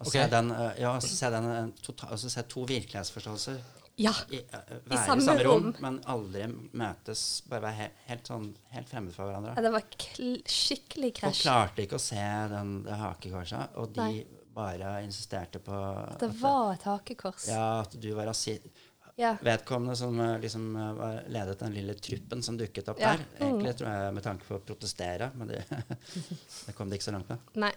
[0.00, 0.12] Og Ok.
[0.16, 3.58] se, den, eh, ja, se, den, eh, tota- altså se to virkelighetsforståelser
[3.96, 4.10] Ja.
[4.30, 4.58] i, uh,
[4.88, 5.74] være i samme samme, rom, rom.
[5.80, 7.42] men aldri møtes.
[7.48, 9.54] Bare være helt, helt, sånn, helt fremmed for hverandre.
[9.54, 12.16] ja det var kl skikkelig Og klarte ikke å se
[12.50, 14.26] den, det hakekorset, og de Nei.
[14.54, 17.46] bare insisterte på Det var et hakekors.
[17.48, 18.58] Ja, at du var rasi
[19.16, 19.36] Ja.
[19.42, 23.14] Vedkommende som eh, liksom eh, ledet den lille truppen som dukket opp Ja.
[23.14, 23.24] der.
[23.46, 25.64] Egentlig tror jeg med tanke på å protestere, men det,
[26.66, 27.50] det kom det ikke så langt med.
[27.66, 27.74] Nei.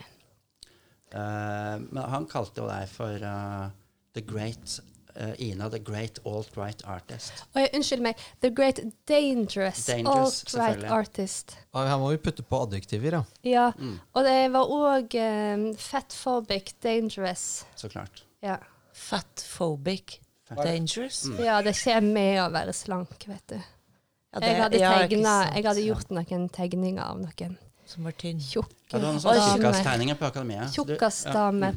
[1.07, 3.69] Uh, men han kalte jo deg for uh,
[4.17, 4.73] The Great
[5.15, 7.45] uh, Ina, The Great Alt-Right Artist.
[7.55, 8.19] Oi, unnskyld meg.
[8.43, 10.91] The Great Dangerous, Dangerous, Alt-Right.
[10.91, 11.55] Artist.
[11.71, 13.23] Ja, Her må vi putte på adjektiver, ja.
[13.47, 13.65] Ja.
[13.79, 13.95] Mm.
[14.11, 17.65] Og det var òg um, fatphobic dangerous.
[17.79, 18.25] Så klart.
[18.43, 18.59] Ja.
[18.91, 20.19] Fatphobic.
[20.55, 21.25] Dangerous.
[21.25, 21.39] Mm.
[21.43, 23.55] ja, det kommer med å være slank, vet du.
[23.57, 28.11] Ja, det- jeg, hadde ja, tegna, jeg hadde gjort noen tegninger av noen Som var
[28.11, 28.39] tynn.
[28.39, 30.15] tjukke Ja, du hadde noen sånne damer.
[30.15, 30.69] på akademiet.
[30.69, 30.97] så du-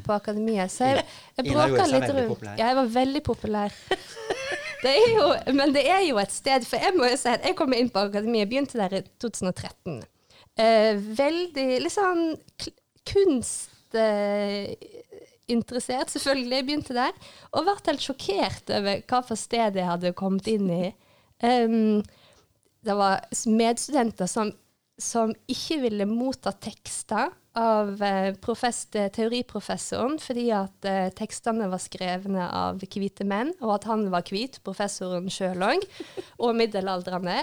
[0.03, 0.71] på akademiet.
[0.71, 1.05] Så jeg,
[1.37, 2.43] jeg bråka litt rundt.
[2.57, 3.71] Ja, jeg var veldig populær.
[4.81, 7.43] Det er jo, men det er jo et sted, for jeg må jo si at
[7.45, 9.99] jeg kom inn på akademiet, begynte der i 2013.
[10.57, 12.35] Eh, veldig litt sånn
[13.05, 14.73] kunst eh,
[15.51, 16.57] interessert, selvfølgelig.
[16.57, 17.13] Jeg begynte der.
[17.51, 20.89] Og ble helt sjokkert over hva for sted jeg hadde kommet inn i.
[21.41, 22.01] Um,
[22.81, 24.51] det var medstudenter som,
[25.01, 32.45] som ikke ville motta tekster av eh, profess, teoriprofessoren, fordi at uh, tekstene var skrevne
[32.47, 35.83] av hvite menn, og at han var hvit, professoren sjøl òg,
[36.43, 37.35] og middelaldrende.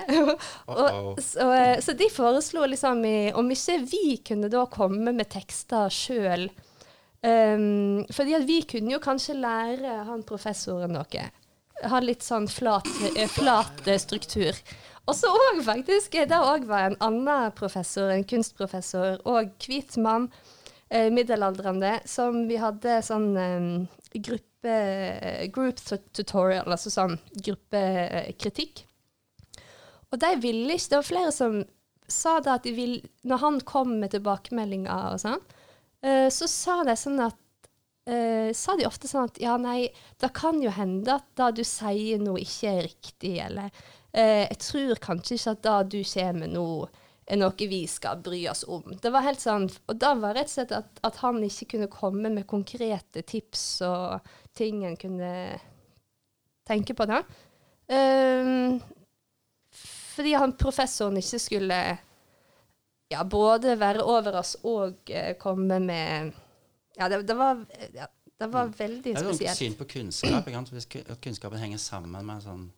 [0.72, 5.28] Og, så, eh, så de foreslo liksom i, om ikke vi kunne da komme med
[5.34, 6.48] tekster sjøl
[7.18, 11.24] Um, fordi at vi kunne jo kanskje lære han professoren noe.
[11.90, 14.54] Ha litt sånn flat, eh, flat eh, struktur.
[15.08, 19.96] Og så òg faktisk, Der det òg var en annen professor, en kunstprofessor, og hvit
[19.96, 20.30] mann,
[20.90, 25.76] eh, middelaldrende, som vi hadde sånn eh, gruppe group
[26.12, 28.84] tutorial, altså sånn gruppekritikk.
[30.12, 31.64] Og de ville ikke Det var flere som
[32.08, 35.42] sa da at de ville Når han kom med tilbakemeldinger og sånn,
[36.04, 37.38] eh, så sa de sånn at
[38.08, 41.64] uh, Sa de ofte sånn at ja, nei, det kan jo hende at det du
[41.66, 46.40] sier nå, ikke er riktig, eller uh, jeg tror kanskje ikke at det du kommer
[46.40, 46.68] med nå,
[47.28, 48.94] er noe vi skal bry oss om.
[49.02, 51.90] Det var helt sånn, Og da var rett og slett at, at han ikke kunne
[51.92, 55.32] komme med konkrete tips og ting en kunne
[56.68, 57.22] tenke på da.
[57.92, 58.80] Ehm,
[59.72, 61.80] fordi han professoren ikke skulle
[63.08, 66.32] ja, både være over oss og uh, komme med
[66.98, 67.56] Ja, det, det var,
[67.94, 68.06] ja,
[68.38, 70.46] det var veldig Det er sånn syn på kunnskap.
[70.74, 70.86] Hvis
[71.22, 72.72] kunnskapen henger sammen med sånn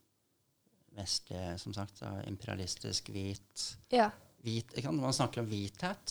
[0.97, 4.11] vestlig, som sagt, imperialistisk, hvit, Ja.
[4.45, 5.01] hvit ikke sant?
[5.01, 6.07] Man snakker om hvithet.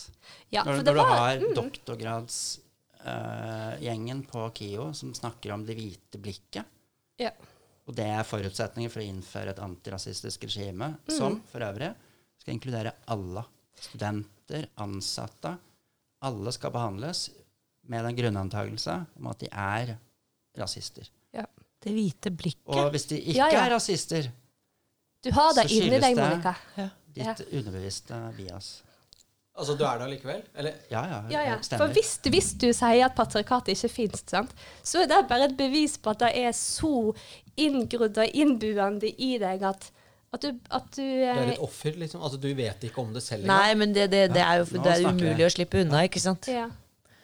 [0.50, 5.74] Ja, når når det du var har mm, doktorgradsgjengen på KIO som snakker om det
[5.78, 6.64] hvite blikket,
[7.20, 7.30] ja.
[7.86, 11.16] og det er forutsetningen for å innføre et antirasistisk regime, Mm.
[11.16, 11.94] som for øvrig
[12.40, 13.44] skal inkludere alle.
[13.80, 15.54] Studenter, ansatte.
[16.22, 17.30] Alle skal behandles
[17.88, 19.94] med den grunnantagelse om at de er
[20.60, 21.08] rasister.
[21.34, 21.46] Ja.
[21.80, 22.66] Det hvite blikket.
[22.68, 23.64] Og hvis de ikke Ja, ja.
[23.66, 24.30] er rasister,
[25.24, 27.58] Du har det Så skyldes deg, det- ditt Ja.
[27.58, 28.82] underbevisste bias.
[29.58, 30.42] Altså, du er der likevel?
[30.54, 30.72] Eller?
[30.90, 31.56] Ja, ja, Ja, ja.
[31.56, 34.24] det For hvis, du- hvis du sier at patriarkatet ikke fins,
[34.82, 37.14] så er det bare et bevis på at det er så
[37.58, 39.90] inngrodd og innbuende i deg at,
[40.32, 42.22] at du, at du Du er litt et offer, liksom?
[42.22, 44.92] Altså, du vet ikke om det selv Nei, men det, det, det er jo det
[44.92, 46.46] er umulig å slippe unna, ikke sant?
[46.52, 46.68] ja.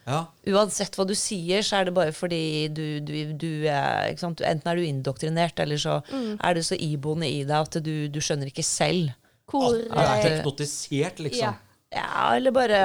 [0.07, 0.21] Ja.
[0.47, 2.38] Uansett hva du sier, så er det bare fordi
[2.71, 4.38] du, du, du er ikke sant?
[4.47, 6.37] Enten er du indoktrinert, eller så Mm.
[6.38, 9.11] er det så iboende i deg at du, du skjønner ikke selv.
[9.51, 11.42] Hvor at Du er teknotisert, hypnotisert, liksom.
[11.42, 11.53] ja.
[11.94, 12.79] Ja, eller bare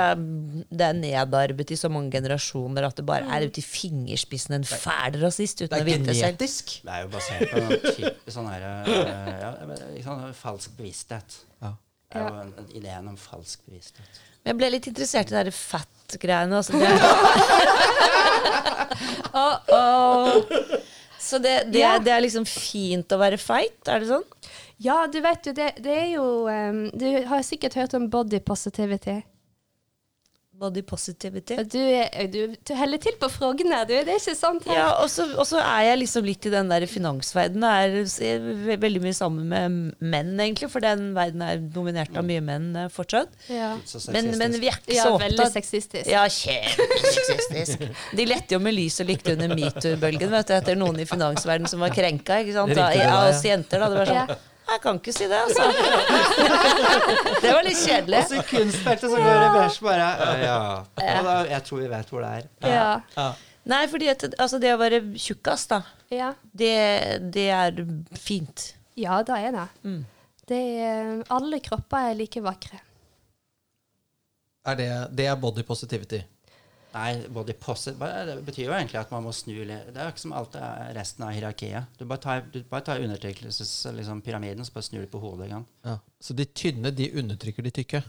[0.70, 4.64] det er nedarvet i så mange generasjoner at det bare er ute i fingerspissen en
[4.68, 6.28] fæl rasist uten å vite det selv.
[6.38, 6.76] genetisk.
[6.86, 9.52] Det er jo basert på en type sånn her eh, ja,
[9.96, 11.40] liksom, falsk bevissthet.
[11.66, 11.74] Ja.
[12.12, 14.22] Det er jo en, en ideen om falsk bevissthet.
[14.44, 16.62] Men jeg ble litt interessert i de der fat-greiene.
[16.62, 16.90] Altså det,
[19.34, 20.42] Oh, åh.
[21.20, 21.96] så det, det, Ja.
[21.96, 24.26] er, det er liksom fint å være feit, er det sånn?
[24.82, 28.40] Ja, du vet jo, det, det er jo um, Du har sikkert hørt om body
[28.42, 29.20] positivity.
[30.62, 31.56] Body positivity.
[31.74, 33.96] Du, er- du, du heller til på frågene, du.
[34.06, 34.66] Det er ikke sant?
[34.70, 34.76] her?
[34.78, 37.66] Ja, og så og så er jeg liksom litt i den der finansverdenen.
[37.66, 37.96] Er
[38.28, 40.70] er veldig mye sammen med menn, egentlig.
[40.70, 43.34] For den verden er dominert av mye menn eh, fortsatt.
[43.50, 43.72] Ja.
[44.14, 46.12] Men, men vi er ikke Ja, så veldig sexistisk.
[46.14, 47.88] Ja, kjempesexistisk.
[48.22, 51.74] De lette jo med lys og lykte under metoo-bølgen vet du, etter noen i finansverdenen
[51.74, 52.38] som var krenka.
[52.46, 52.70] ikke sant?
[52.78, 53.90] Riktig, da, Ja, der, oss jenter, da.
[53.96, 54.40] Det var sånn Ja.
[54.72, 55.66] Jeg kan ikke si det, altså.
[57.44, 58.20] Det var litt kjedelig.
[58.22, 60.06] Og så kunstfeltet så går det vers bare
[60.42, 60.58] ja.
[61.02, 61.16] Ja.
[61.26, 62.46] Da, jeg tror vi vet hvor det er.
[62.72, 62.86] Ja.
[63.18, 63.26] Ja.
[63.72, 65.82] Nei, fordi at, altså, det å være tjukkas, da,
[66.12, 66.32] Ja.
[66.58, 66.72] det,
[67.36, 67.84] det er
[68.18, 68.72] fint.
[68.98, 69.68] ja, det er det.
[69.86, 70.00] Mm.
[70.50, 72.80] det er, alle kropper er like vakre.
[74.66, 76.22] Er det, det er body positivity.
[76.92, 80.12] Nei, body positive Det betyr jo egentlig at man må snu litt Det er jo
[80.12, 81.94] ikke som alt er resten av hierarkiet.
[82.00, 85.48] Du bare tar, du bare tar undertrykkelsespyramiden, liksom, og så bare snur du på hodet.
[85.54, 85.70] Sant?
[85.88, 85.96] Ja.
[86.20, 88.04] Så de tynne, de undertrykker de tykke.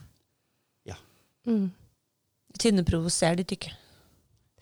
[0.90, 0.98] Ja.
[1.46, 1.68] Mm.
[2.58, 3.70] Tynne provoserer de tykke.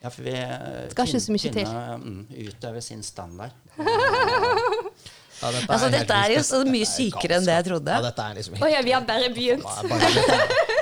[0.00, 1.56] Ja, for vi eh, Skal ikke så mye til.
[1.56, 3.56] tynne, Mm, utøver sin standard.
[5.40, 7.92] Ja, dette Altså, helt dette er jo så mye er sykere enn det jeg trodde.
[7.96, 9.64] Ja, dette er liksom Å ja, vi har bare begynt.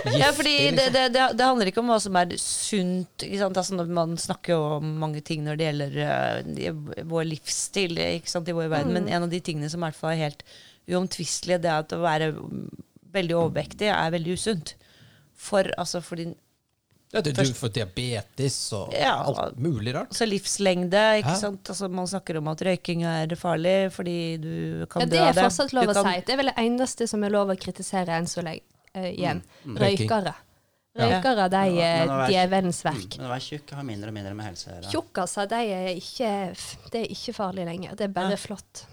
[0.04, 0.92] Ja, fordi det, liksom.
[0.94, 3.24] det, det, det handler ikke om hva som er sunt.
[3.26, 3.56] Ikke sant?
[3.60, 8.48] Altså, man snakker jo om mange ting når det gjelder uh, vår livsstil ikke sant,
[8.48, 10.44] i vår verden, men en av de tingene som i hvert fall er helt
[10.88, 12.68] uomtvistelige, det er at å være mm,
[13.16, 14.74] veldig overvektig er veldig usunt.
[15.38, 16.28] For, altså, fordi
[17.12, 19.14] Ja, du, du får diabetes og Ja.
[19.24, 20.10] alt mulig rart.
[20.16, 21.38] Så livslengde, ikke Hæ?
[21.40, 21.70] sant?
[21.72, 25.28] Altså, man snakker om at røyking er farlig fordi du kan Ja, dø det Det
[25.30, 26.20] er fortsatt lov å kan- si.
[26.26, 28.60] Det er vel det eneste som er lov å kritisere enn så lenge.
[28.94, 29.42] Eh, igjen.
[29.66, 30.08] Røyking.
[30.08, 30.34] Røykere.
[30.98, 31.06] Ja.
[31.20, 33.16] Røykere, de er djevelens Mm, verk.
[33.18, 34.90] Men å være tjukk har mindre og mindre med helse å gjøre.
[34.90, 36.30] Tjukkaser, de er ikke,
[36.90, 37.94] det er ikke farlig lenger.
[37.96, 38.36] Det er bare Ja.
[38.36, 38.84] flott.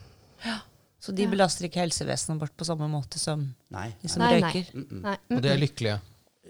[1.01, 3.93] Så de belaster ikke helsevesenet vårt på samme måte som Nei.
[4.01, 4.51] de som Nei, nei.
[4.51, 4.73] røyker.
[4.73, 5.01] Mm, mm.
[5.03, 5.17] Nei.
[5.36, 5.99] Og de er lykkelige.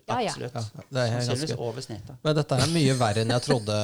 [0.05, 0.29] Ja, ja.
[0.29, 0.53] Absolutt.
[0.53, 2.17] Ja, det er Sannsynligvis ganske over snittet.
[2.21, 3.77] Men dette er mye verre enn jeg trodde.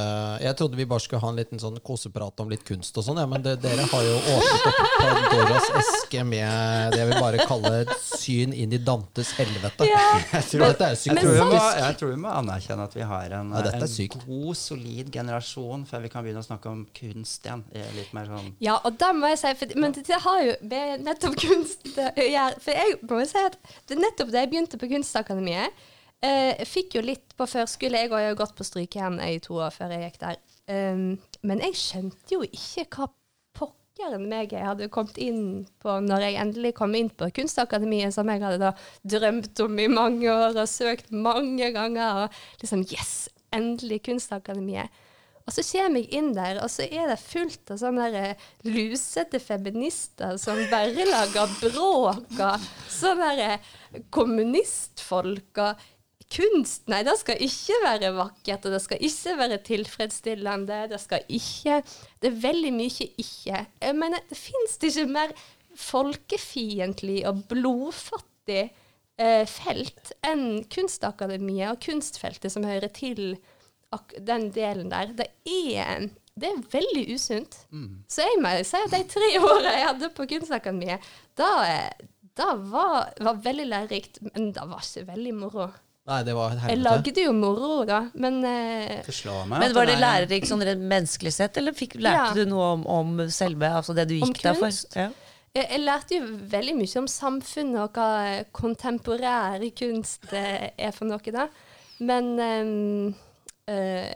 [0.44, 3.18] Jeg trodde vi bare skulle ha en liten sånn koseprat om litt kunst og sånn,
[3.24, 7.48] ja, men det, dere har jo åpnet opp Pandoras eske med det jeg vil bare
[7.50, 9.88] kalle et syn inn i Dantes helvete.
[9.90, 13.36] Jeg tror, Dette er jeg, vi må, jeg tror vi må anerkjenne at vi har
[13.40, 17.66] en, Ja, en god, solid generasjon før vi kan begynne å snakke om kunst igjen.
[17.98, 20.54] Litt mer sånn Ja, og det må jeg si, for, men det, det har jo
[20.70, 22.62] med nettopp kunst å gjøre.
[22.62, 23.58] For jeg må jo si at
[23.90, 25.82] det er nettopp da jeg begynte på Kunstakademiet,
[26.26, 28.04] eh, fikk jo litt på førskole.
[28.04, 30.40] Jeg har jo gått på strykejern i to år før jeg gikk der.
[30.72, 33.10] Um, men jeg skjønte jo ikke hva
[33.58, 38.30] pokkeren meg jeg hadde kommet inn på når jeg endelig kom inn på Kunstakademiet, som
[38.32, 38.72] jeg hadde da
[39.18, 42.26] drømt om i mange år og søkt mange ganger.
[42.26, 43.30] Og liksom Yes!
[43.52, 44.94] Endelig Kunstakademiet.
[45.42, 49.42] Og så kommer jeg inn der, og så er det fullt av sånne eh, lusete
[49.42, 53.72] feminister som bare lager bråk, og sånne eh,
[54.14, 55.82] kommunistfolk og
[56.32, 56.86] kunst.
[56.92, 60.84] Nei, det skal ikke være vakkert, og det skal ikke være tilfredsstillende.
[60.92, 61.82] Det skal ikke
[62.22, 63.66] Det er veldig mye ikke.
[63.82, 65.34] Jeg mener, det fins ikke mer
[65.78, 68.64] folkefiendtlig og blodfattig
[69.22, 73.38] eh, felt enn Kunstakademiet og kunstfeltet som hører til
[74.20, 75.14] den delen der.
[75.16, 77.62] Det er, det er veldig usunt.
[78.12, 81.08] Så jeg må si at de tre åra jeg hadde på Kunstakademiet,
[81.40, 85.72] da, eh, da var, var veldig lærerikt, men det var ikke veldig moro.
[86.10, 89.96] Nei, det var et Jeg lagde jo moro, da, men eh, meg Men var det
[89.96, 92.34] er- lærerikt sånn rent menneskelig sett, eller fikk, lærte Ja.
[92.34, 94.70] du noe om, om selve altså det du Om gikk der for?
[94.98, 95.10] Ja.
[95.54, 101.06] jeg, jeg lærte jo veldig mye om samfunnet og hva kontemporær kunst eh, er for
[101.06, 101.48] noe, da.
[102.00, 103.14] Men ehm,
[103.70, 104.12] eh,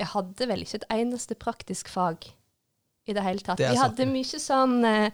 [0.00, 2.24] jeg hadde vel ikke et eneste praktisk fag
[3.06, 3.58] i det hele tatt.
[3.58, 5.10] Det er Vi hadde mye sånn eh,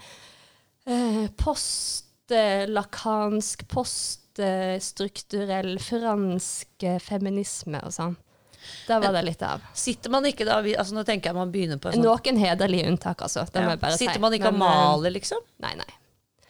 [4.42, 8.16] eh, uh, strukturell fransk eh, feminisme og sånn.
[8.88, 9.62] Da var det litt av.
[9.79, 13.22] Sitter man ikke da altså Nå tenker jeg man begynner på sånn, Noen hederlige unntak,
[13.22, 13.44] altså.
[13.55, 13.77] Ja.
[13.94, 15.44] Sitter man ikke og eh, maler, liksom?
[15.62, 15.88] Nei, nei.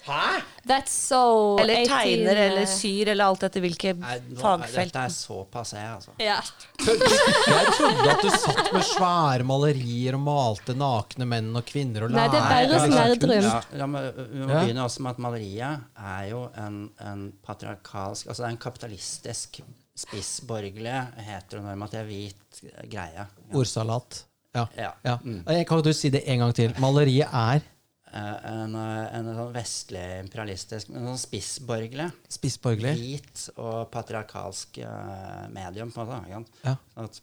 [0.07, 0.42] Hæ?!
[0.66, 4.92] That's so Eller 18, tegner, eller eh, syr, eller alt etter hvilke Nei, nå fagfelt?
[4.92, 6.14] Dette er så passé, altså.
[6.23, 6.37] Ja.
[6.87, 12.14] Jeg trodde at du satt med svære malerier og malte nakne menn og kvinner og
[12.16, 13.27] Nei, det er bare lærte sånn liksom her kunst.
[13.27, 13.49] drøm.
[13.51, 16.79] Ja, ja, men vi må begynne også med at maleriet er jo en,
[17.11, 19.61] en patriarkalsk Altså det er en kapitalistisk,
[19.97, 23.27] spissborgerlig, heteronormativ, hvit greie.
[23.55, 24.25] Ordsalat.
[24.57, 24.66] Ja.
[24.77, 24.90] Ja.
[25.05, 25.16] ja.
[25.23, 25.42] Mm.
[25.53, 26.75] Jeg Kan du si det en gang til?
[26.81, 27.64] Maleriet er
[28.16, 32.94] Eh, En, eh, en sånn vestlig imperialistisk, en sånn spissborgerlig, spissborgerlig.
[33.00, 36.44] hvit og patriarkalsk uh, medium, på en måte.
[36.62, 36.74] Ja.
[36.94, 37.16] Sånn at,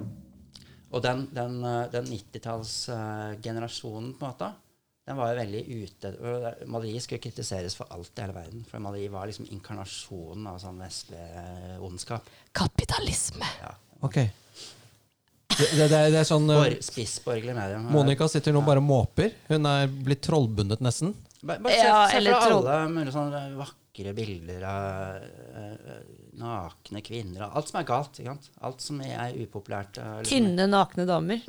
[0.94, 1.52] og den, den,
[1.94, 4.48] den 90-tallsgenerasjonen, på en måte,
[5.04, 6.06] den var jo veldig ute
[6.72, 8.60] Maleri skulle kritiseres for alt i hele verden.
[8.64, 12.22] For maleri var liksom inkarnasjonen av sånn vestlig uh, ondskap.
[12.56, 13.46] Kapitalisme.
[13.60, 13.72] Ja.
[14.04, 14.16] Ok.
[15.58, 17.86] Det, det, det, er- det er sånn uh, Bor, spissborgerlig medium.
[17.94, 19.32] Monica sitter nå bare og måper.
[19.50, 21.14] Hun er blitt trollbundet nesten.
[21.44, 25.96] Bare, bare se, Ja, se troll- alle mulige sånne vakre bilder av uh,
[26.40, 28.18] nakne kvinner og alt som er galt.
[28.20, 28.50] Ikke sant?
[28.66, 29.98] Alt som er upopulært.
[30.02, 30.30] eh, liksom.
[30.32, 31.44] Tynne, nakne damer.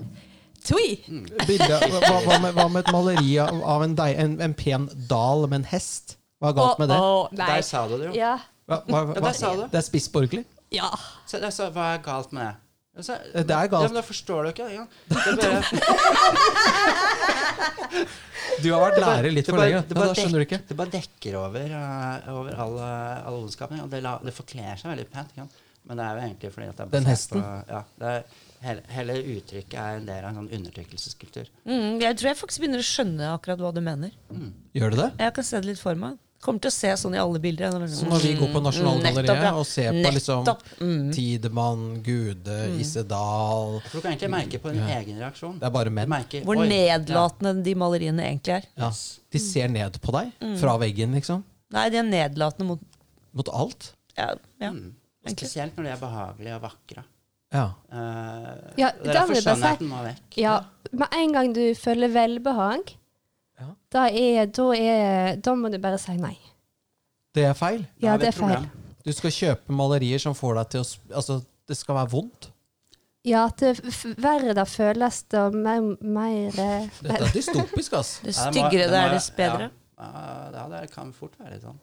[0.65, 0.97] Tui!
[1.47, 5.45] Bilde, hva, hva, med, hva med et maleri av en, deig, en, en pen dal
[5.49, 6.17] med en hest?
[6.41, 6.99] Hva er galt med det?
[6.99, 7.23] Å.
[7.37, 8.13] Der sa du det jo.
[8.17, 8.35] Ja.
[8.65, 9.65] Hva, hva, Ja, der sa du.
[9.71, 10.45] det er spissborgerlig?
[10.73, 10.89] ja.
[11.29, 12.53] Så, er hva er galt med det?
[13.03, 13.83] Så, Det er galt.
[13.83, 14.67] Ja, men da forstår du ikke.
[15.15, 15.59] Det bare,
[18.61, 19.81] Du har vært lærer litt det for lenge.
[19.83, 20.59] det Ja, bare da skjønner du ikke.
[20.69, 23.81] Det bare dekker over, uh, over all, eh, all ondskapen.
[23.83, 25.33] Og det, la, det forkler seg veldig pent.
[25.33, 25.61] Ikke sant?
[25.85, 27.41] Men det er jo egentlig fordi at det er Den hesten?
[27.43, 28.23] På, ja, det er,
[28.65, 31.51] hele, hele uttrykket er en del av en sånn undertrykkelseskultur.
[31.67, 34.15] Mm, jeg tror jeg faktisk begynner å skjønne akkurat hva du mener.
[34.77, 35.09] Gjør du det?
[35.21, 36.17] Jeg kan se det litt for meg.
[36.45, 37.73] Kommer til å se sånn i alle bilder.
[37.89, 39.53] Så når vi går på Nasjonalgalleriet Nettopp, ja.
[39.57, 40.43] og ser på liksom
[40.77, 41.07] Mm.
[41.15, 42.75] Tidemann, Gude, mm.
[42.83, 45.55] Isedal du kan egentlig merke på din egen reaksjon.
[45.59, 46.09] Det er bare menn.
[46.11, 48.67] merker, Hvor oi, nedlatende de maleriene egentlig er.
[48.77, 48.91] Ja.
[49.31, 50.57] De ser ned på deg Mm.
[50.61, 51.43] fra veggen, liksom.
[51.73, 52.79] Nei, de er nedlatende mot
[53.35, 53.89] Mot alt.
[54.17, 54.29] Ja.
[54.61, 54.69] ja.
[54.69, 54.69] Ja.
[54.71, 54.93] Mm.
[55.27, 57.03] Spesielt når de er behagelige og vakre.
[57.51, 57.65] Ja.
[57.91, 60.37] Uh, Ja, det er derfor skjønnheten må vekk.
[60.39, 60.53] ja.
[60.93, 62.93] Med en gang du føler velbehag,
[63.59, 63.69] Ja.
[63.95, 66.35] da, er, da, er, da må du bare si nei.
[67.35, 67.85] Det er feil.
[68.03, 68.67] Ja, har vi det et er feil.
[69.05, 71.39] Du skal kjøpe malerier som får deg til å Altså,
[71.69, 72.49] det skal være vondt.
[73.25, 73.79] Ja, at det
[74.21, 78.19] verre det føles, det mer, mer eh, Dette er dystopisk, ass.
[78.21, 79.71] Det styggere det må- er, dess bedre.
[79.97, 81.79] Ja, ja, det kan fort være litt sånn.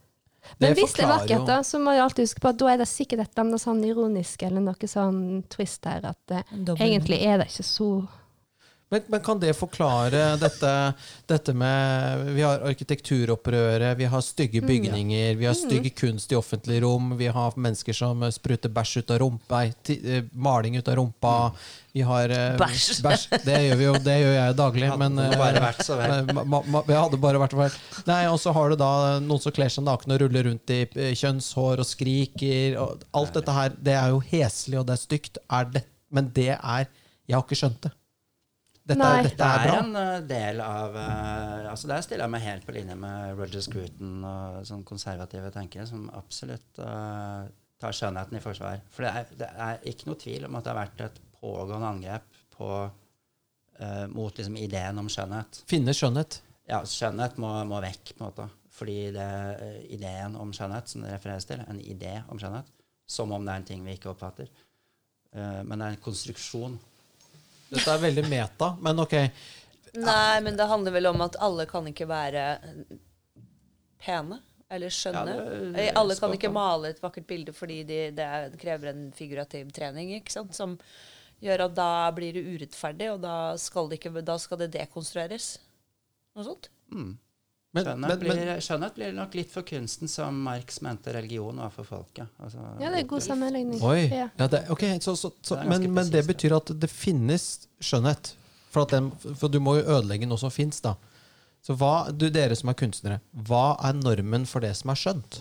[0.59, 2.69] Men Det hvis det er vakkert, da, så må jeg alltid huske på at da
[2.73, 6.05] er det sikkert et eller annet sånn ironisk eller noe sånn twist her.
[6.11, 6.43] At eh,
[6.83, 7.89] egentlig er det ikke så
[8.93, 10.71] Men, men kan det forklare dette,
[11.31, 16.37] dette med Vi har arkitekturopprøret, vi har stygge Mm, bygninger, vi har stygg kunst i
[16.37, 20.99] offentlige rom, vi har mennesker som spruter bæsj ut av rumpa, eh, maling ut av
[21.01, 21.33] rumpa.
[21.93, 23.01] Vi har eh, Bæsj.
[23.07, 23.25] bæsj.
[23.45, 25.97] Det gjør vi jo, det gjør jeg daglig, Hadde men vi hadde bare vært så
[25.99, 26.13] vel.
[26.19, 27.79] eh, ma, ma, ma- hadde bare vært vel.
[28.09, 28.93] Nei, Og så har du da
[29.25, 32.77] noen som kler seg nakne og ruller rundt i eh, kjønnshår og skriker.
[32.81, 35.41] Og alt dette her, det er jo heslig og det er stygt.
[35.53, 36.89] Er det, men det er
[37.29, 37.93] Jeg har ikke skjønt det.
[38.99, 39.81] Dette, Det dette er er bra.
[39.81, 43.65] en eh, del av uh, altså Der stiller jeg meg helt på linje med Roger
[43.65, 47.49] Scruton og sånn konservative tenkere, som absolutt uh,
[47.83, 48.81] tar skjønnheten i forsvar.
[48.95, 51.93] For det er, det er ikke noe tvil om at det har vært et pågående
[51.97, 52.71] angrep på,
[53.83, 55.63] uh, mot liksom, ideen om skjønnhet.
[55.71, 56.41] Finne skjønnhet.
[56.71, 58.49] Ja, skjønnhet må, må vekk, på en måte.
[58.73, 59.31] Fordi det,
[59.93, 62.71] ideen om skjønnhet, som det refereres til, en idé om skjønnhet,
[63.11, 64.49] som om det er en ting vi ikke oppfatter.
[65.35, 66.79] Eh, men det er en konstruksjon.
[67.73, 69.15] Dette er veldig meta, men ok.
[69.97, 72.45] Nei, men det handler vel om at alle kan ikke være
[74.03, 74.41] pene.
[74.73, 75.33] Eller skjønne.
[75.37, 79.11] Ja, det- alle kan ikke male et vakkert bilde fordi de, det er, krever en
[79.13, 80.55] figurativ trening, ikke sant?
[80.57, 80.79] som
[81.43, 85.59] gjør at da blir det urettferdig, og da skal det, ikke, da skal det dekonstrueres.
[86.37, 86.69] Noe sånt.
[86.91, 87.19] Mm.
[87.73, 91.71] Men, Skjønnhet, men, blir, skjønnhet blir nok litt for kunsten som Marx mente religion var
[91.73, 92.29] for folket.
[92.37, 93.79] Altså, Ja, det er god sammenligning.
[93.81, 94.03] oi.
[94.13, 94.27] Ja.
[94.37, 97.47] Ja, det, okay, så, så, så, Det er men, men det betyr at det finnes
[97.81, 98.35] skjønnhet.
[98.73, 99.09] For, at den,
[99.41, 100.95] for du må jo ødelegge noe som fins, da.
[101.65, 103.19] Så hva, du, dere som er kunstnere,
[103.49, 105.41] hva er normen for det som er skjønt?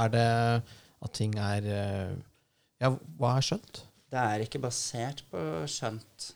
[0.00, 0.26] Er det
[1.00, 2.12] at ting er eh,
[2.80, 3.82] Ja, hva er skjønt?
[4.10, 6.30] Det er ikke basert på skjønt.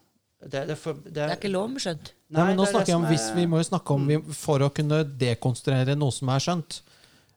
[0.45, 2.13] Det, det, for, det, Det er ikke lov med skjønt.
[2.35, 4.65] Nei, men nå er snakker jeg om hvis Vi må jo snakke om vi, For
[4.67, 6.81] å kunne dekonstruere noe som er skjønt,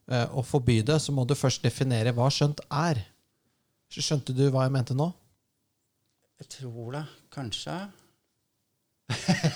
[0.09, 3.03] eh, og forby det, så må du først definere hva skjønt er.
[3.93, 5.11] Skjønte du hva jeg mente nå?
[6.41, 7.05] Jeg tror det.
[7.33, 7.77] Kanskje.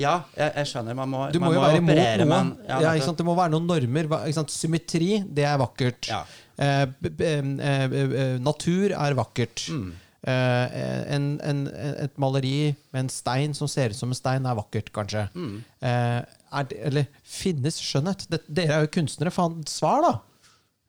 [0.00, 0.96] ja, jeg, jeg skjønner.
[0.96, 2.68] Man må, Du må man jo være imot noe.
[2.68, 3.12] Ja, ja?
[3.18, 4.08] Det må være noen normer.
[4.50, 6.08] Symmetri, det er vakkert.
[6.10, 6.22] Ja.
[6.60, 9.66] Eh, b- b- eh, eh, natur er vakkert.
[9.72, 9.90] Mm.
[10.20, 11.62] Eh, en, en,
[12.04, 15.26] et maleri med en stein som ser ut som en stein, er vakkert, kanskje.
[15.34, 15.60] Mm.
[15.80, 16.18] Eh,
[16.60, 18.26] er det, eller finnes skjønnhet?
[18.28, 19.32] Det, dere er jo kunstnere.
[19.34, 20.12] Faen, svar, da!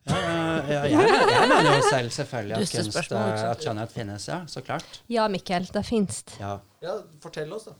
[0.09, 4.27] Ja, ja, jeg, jeg mener jo selv selvfølgelig at, kunst, eh, at skjønnhet finnes.
[4.27, 4.99] Ja, så klart.
[5.13, 6.23] Ja, Mikkel, det fins.
[6.41, 6.57] Ja.
[6.83, 7.77] Ja, Fortell oss, da.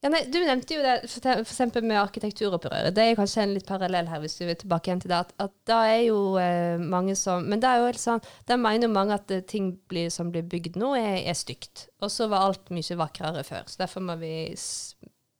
[0.00, 2.94] Ja, nei, du nevnte jo det eksempel med arkitekturopprøret.
[2.96, 5.18] Det er kanskje en litt parallell her, hvis du vil tilbake igjen til det.
[5.26, 8.56] At, at da er jo eh, mange som Men det er jo helt sånn, da
[8.56, 11.90] mener jo mange at eh, ting blir, som blir bygd nå, er, er stygt.
[12.00, 13.68] Og så var alt mye vakrere før.
[13.68, 14.32] Så derfor må vi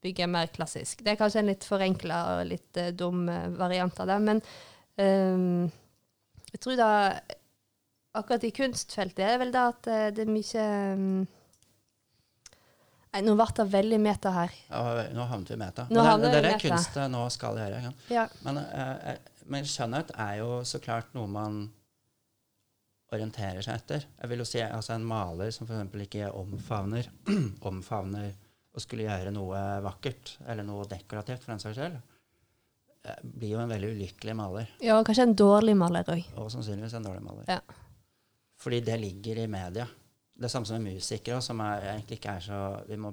[0.05, 1.01] bygge mer klassisk.
[1.07, 4.45] Det er kanskje en litt forenkla og litt eh, dum eh, variant av det, men
[5.01, 5.69] eh,
[6.53, 6.93] jeg tror da
[8.11, 11.21] Akkurat i kunstfeltet er det vel da at eh, det er mye ehm,
[13.11, 14.53] Nei, nå ble det veldig meta her.
[14.69, 14.81] Ja,
[15.17, 15.87] nå havnet vi meta.
[15.91, 17.81] Nå Men det, det, det er kunst det nå skal gjøre.
[17.89, 18.05] Sant?
[18.13, 18.29] Ja.
[18.47, 19.17] Men, eh,
[19.51, 21.65] men skjønnhet er jo så klart noe man
[23.11, 24.07] orienterer seg etter.
[24.21, 25.91] Jeg vil jo si altså En maler som f.eks.
[26.07, 27.11] ikke omfavner,
[27.71, 28.31] omfavner
[28.71, 31.99] å skulle gjøre noe vakkert, eller noe dekorativt, for den saks skyld,
[33.03, 34.71] eh, blir jo en veldig ulykkelig maler.
[34.79, 36.23] ja, og kanskje en dårlig maler òg.
[36.39, 37.51] Og sannsynligvis en dårlig maler.
[37.51, 37.59] Ja.
[38.61, 39.89] Fordi det ligger i media.
[40.41, 43.11] Det er samme som med musikere, som er, egentlig ikke er så vi må,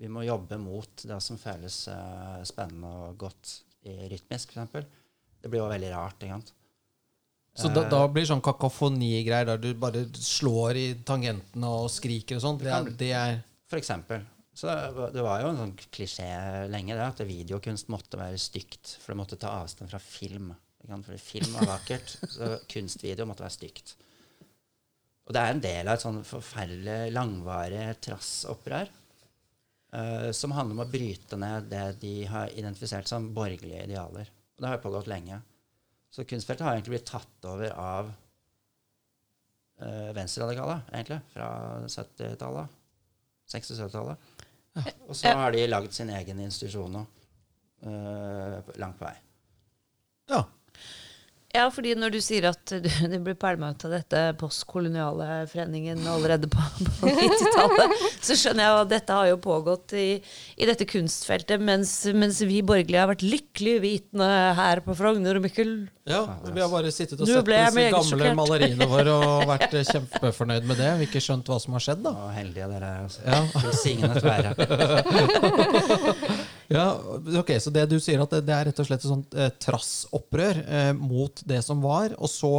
[0.00, 3.50] vi må jobbe mot det som føles uh, spennende og godt
[3.84, 4.86] i rytmisk, f.eks.
[5.44, 6.22] Det blir jo veldig rart.
[6.24, 6.54] ikke sant?
[7.54, 12.40] Så da, da blir det sånn kakofonigreier der du bare slår i tangentene og skriker
[12.40, 12.56] og sånn.
[12.64, 13.36] Det, er- det er
[13.70, 14.24] For eksempel.
[14.56, 16.30] Så det var- det var jo en sånn klisjé
[16.72, 18.96] lenge det, at videokunst måtte være stygt.
[19.02, 20.54] For det måtte ta avstand fra film.
[20.80, 21.06] ikke sant?
[21.06, 23.94] For film var vakkert, så kunstvideo måtte være stygt.
[25.24, 28.90] Og det er en del av et sånn forferdelig langvarig trassopprør.
[29.94, 34.30] uh, som handler om å bryte ned det de har identifisert som borgerlige idealer.
[34.54, 35.40] Og det har jo pågått lenge.
[36.10, 38.10] Så kunstfeltet har egentlig blitt tatt over av
[39.82, 41.20] uh, venstreradikale, egentlig.
[41.32, 41.48] Fra
[41.86, 42.80] 70-tallet.
[43.54, 44.30] 60-70-tallet.
[45.08, 47.04] Og så har de lagd sin egen institusjon nå.
[47.84, 49.16] Uh, langt på vei.
[50.32, 50.44] Ja.
[51.54, 56.02] Ja, fordi når du sier at du, du blir pælma ut av dette postkoloniale foreningen
[56.10, 56.58] allerede på,
[56.98, 57.94] på 90-tallet,
[58.26, 60.08] så skjønner jeg at dette har jo pågått i,
[60.58, 65.46] i dette kunstfeltet, mens, mens vi borgerlige har vært lykkelig uvitende her på Frogner og
[65.46, 65.72] Mikkel.
[66.10, 66.24] ja.
[66.50, 68.38] Vi har bare sittet og sett ble disse gamle sjokkert.
[68.40, 70.90] maleriene våre og vært eh, kjempefornøyd med det.
[70.90, 72.12] Vi har ikke skjønt hva som har skjedd, da.
[72.18, 73.06] Å, heldige dere er.
[73.06, 73.22] Altså.
[73.30, 73.38] Ja.
[73.62, 74.50] Velsignet være.
[76.72, 76.86] Ja,
[77.40, 79.50] ok, Så det du sier, at det, det er rett og slett et sånt eh,
[79.60, 82.52] trassopprør eh, mot det som var, og så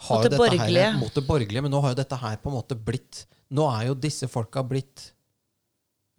[0.00, 0.90] har Mot jo det dette borgerlige.
[0.90, 1.62] Her, mot det borgerlige.
[1.66, 4.62] Men nå har jo dette her på en måte blitt Nå er jo disse folka
[4.62, 5.08] blitt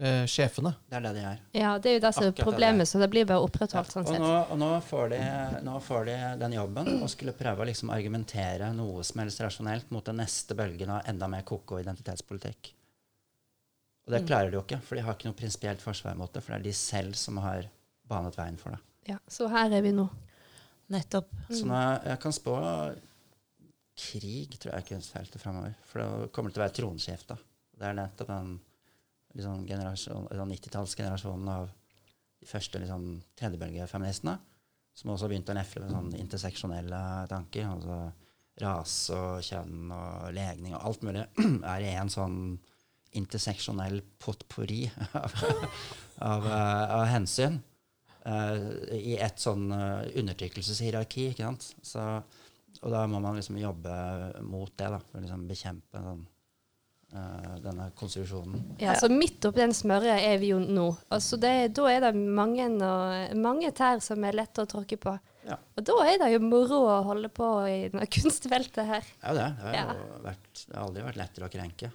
[0.04, 0.74] eh, sjefene.
[0.92, 1.38] Det er det de er.
[1.56, 4.04] Ja, det er jo det som er problemet, det så det blir bare opprettholdt sånn
[4.04, 4.20] og, sett.
[4.20, 5.22] nå, og nå, får de,
[5.64, 9.96] nå får de den jobben og skulle prøve å liksom argumentere noe som helst rasjonelt
[9.96, 12.74] mot den neste bølgen av enda mer koko identitetspolitikk.
[14.08, 14.18] Og Mm.
[14.18, 16.42] det klarer de jo ikke, for de har ikke noe prinsipielt forsvar mot det.
[16.44, 17.68] For det er de selv som har
[18.10, 18.80] banet veien for det.
[19.08, 20.10] Ja, så her er vi nå.
[20.90, 21.30] Nettopp.
[21.50, 22.56] Så nå, jeg kan spå
[24.02, 25.76] krig, tror jeg, kunstfeltet framover.
[25.90, 27.38] For det kommer til å være tronskifte.
[27.78, 28.56] Det er nettopp den
[29.36, 31.70] liksom, sånn 90-tallsgenerasjonen av
[32.42, 33.06] de første liksom,
[33.38, 34.38] tredjebølgefeministene,
[34.98, 37.70] som også begynte å nefle med sånne interseksjonelle tanker.
[37.70, 38.02] altså
[38.62, 41.24] Rase og kjønn og legning og alt mulig
[41.74, 42.36] er i en sånn
[43.20, 44.86] interseksjonell potpurri
[45.20, 45.34] av,
[46.22, 47.60] av, eh, av hensyn.
[48.26, 51.30] eh, I et sånn eh, undertrykkelseshierarki.
[51.34, 51.72] ikke sant?
[51.84, 52.06] Så,
[52.82, 53.96] og da må man liksom jobbe
[54.48, 56.22] mot det, da, for å liksom bekjempe sånn
[57.14, 58.64] eh, denne konstruksjonen.
[58.82, 60.88] Ja, så midt oppi den smørja er vi jo nå.
[61.14, 65.18] Altså det, da er det mange, og, mange tær som er lette å tråkke på.
[65.42, 65.56] Ja.
[65.76, 69.08] Og da er det jo moro å holde på i denne kunstfeltet her.
[69.26, 69.48] Er det.
[69.58, 70.20] Det har, Ja.
[70.30, 71.90] vært, det har aldri vært lettere å krenke.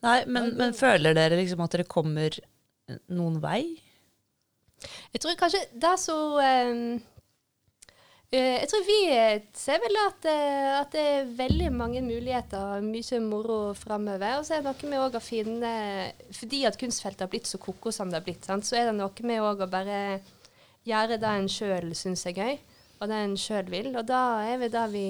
[0.00, 2.36] Nei, men, men føler dere liksom at dere kommer
[3.12, 3.62] noen vei?
[5.12, 6.94] Jeg tror kanskje det er så ehm,
[8.32, 12.78] eh, Jeg tror vi eh, ser vel at, eh, at det er veldig mange muligheter
[12.78, 14.38] og mye moro framover.
[14.38, 15.74] Og så er det noe med å finne
[16.38, 18.96] Fordi at kunstfeltet har blitt så koko som det har blitt, sant, så er det
[18.96, 20.00] noe med å bare
[20.88, 22.54] gjøre det en sjøl syns er gøy,
[23.02, 23.92] og det en sjøl vil.
[24.00, 25.06] Og da er vi det vi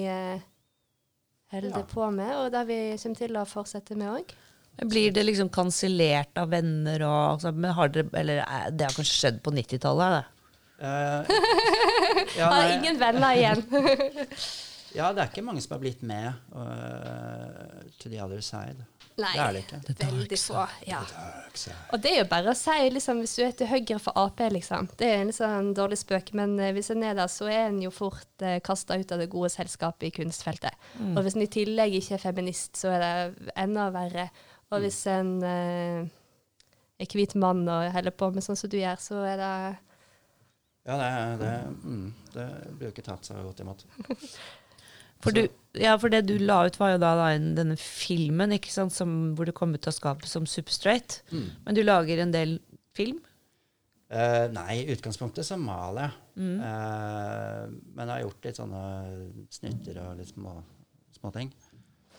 [1.55, 1.87] holder Ja.
[1.87, 4.33] på med, og det vi kommer til å fortsette med òg.
[4.81, 8.95] Blir det liksom kansellert av venner og altså, men har dere, Eller eh, det har
[8.95, 10.15] kanskje skjedd på 90-tallet?
[10.15, 10.41] det?
[10.81, 11.25] Eh,
[12.37, 13.63] ja, Har ingen venner igjen.
[14.97, 18.87] ja, det er ikke mange som har blitt med uh, to the other side.
[19.19, 19.33] Nei.
[19.35, 19.79] Det er det ikke.
[19.99, 20.61] Veldig få.
[20.87, 21.01] Ja.
[21.91, 24.39] Og det er jo bare å si, liksom, hvis du er til høyre for Ap,
[24.55, 24.87] liksom.
[24.97, 27.67] Det er en litt sånn dårlig spøk, men eh, hvis en er der, så er
[27.67, 30.89] en jo fort uh, kasta ut av det gode selskapet i kunstfeltet.
[31.11, 34.31] Og hvis en i tillegg ikke er feminist, så er det enda verre.
[34.71, 36.09] Og hvis en eh,
[37.01, 39.53] er hvit mann og holder på med sånn som du gjør, så er det
[40.87, 41.09] Ja, det,
[41.41, 41.53] det,
[41.83, 42.47] mm, det
[42.77, 43.85] blir jo ikke tatt så godt imot.
[45.21, 45.43] For, du,
[45.77, 49.11] ja, for det du la ut, var jo da, da denne filmen ikke sant, som,
[49.37, 51.19] hvor du kom ut av skapet som superstraight.
[51.29, 51.43] Mm.
[51.67, 52.55] Men du lager en del
[52.97, 53.19] film?
[54.11, 56.15] Uh, nei, i utgangspunktet så maler jeg.
[56.41, 56.55] Mm.
[56.57, 58.81] Uh, men jeg har gjort litt sånne
[59.59, 60.55] snutter og litt små,
[61.37, 61.53] ting.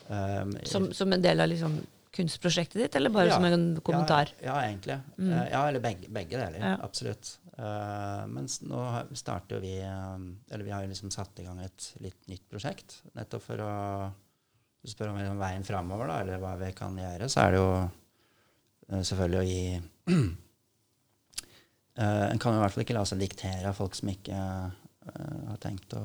[0.06, 1.74] Um, Som, som en del av liksom
[2.12, 3.36] kunstprosjektet ditt, eller bare Ja.
[3.38, 4.32] som en kommentar?
[4.40, 4.98] Ja, ja egentlig.
[5.16, 5.30] Mm.
[5.32, 6.58] Eh, ja, eller begge, begge deler.
[6.60, 6.74] Ja.
[6.84, 7.38] Absolutt.
[7.52, 8.80] Uh, mens nå
[9.12, 12.46] starter starter vi um, Eller vi har jo liksom satt i gang et litt nytt
[12.48, 13.02] prosjekt.
[13.14, 13.72] Nettopp for å
[14.88, 17.60] spørre om om liksom veien framover, da, eller hva vi kan gjøre, så er det
[17.60, 17.68] jo
[18.88, 19.62] eh, selvfølgelig å gi
[21.92, 24.32] Eh, En kan jo i hvert fall ikke la seg diktere av folk som ikke
[24.32, 26.00] eh, har tenkt å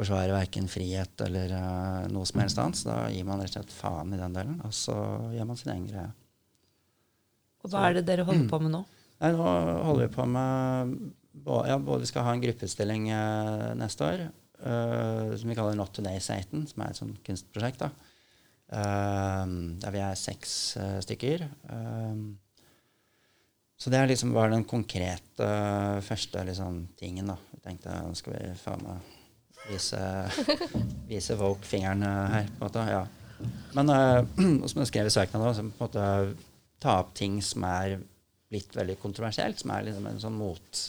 [0.00, 2.80] forsvare verken frihet eller uh, noe som helst annet.
[2.80, 4.96] Så da gir man rett og slett faen i den delen, og så
[5.36, 6.10] gjør man sin egen greie.
[7.60, 8.84] Og hva er det dere holder på med nå?
[9.20, 9.48] Nei, nå
[9.84, 10.94] holder vi på med
[11.44, 14.22] bå- ja, både Vi skal ha en gruppeutstilling uh, neste år
[14.64, 17.84] uh, som vi kaller Not Today Satan, som er et sånt kunstprosjekt.
[17.84, 17.92] da.
[18.70, 19.46] Eh,
[19.82, 21.42] der vi er seks eh, stykker.
[21.42, 22.20] Eh,
[23.80, 27.32] så det er liksom bare den konkrete eh, første liksom, tingen.
[27.32, 27.38] da.
[27.50, 29.16] Vi tenkte nå skal vi faen meg
[29.70, 30.02] vise,
[31.10, 32.52] vise folk fingeren eh, her.
[32.52, 33.06] på en måte, ja.
[33.76, 36.06] Men uh, som jeg skrev i søknaden, på en måte
[36.80, 37.98] ta opp ting som er
[38.50, 40.80] blitt veldig kontroversielt, som er liksom en sånn mot,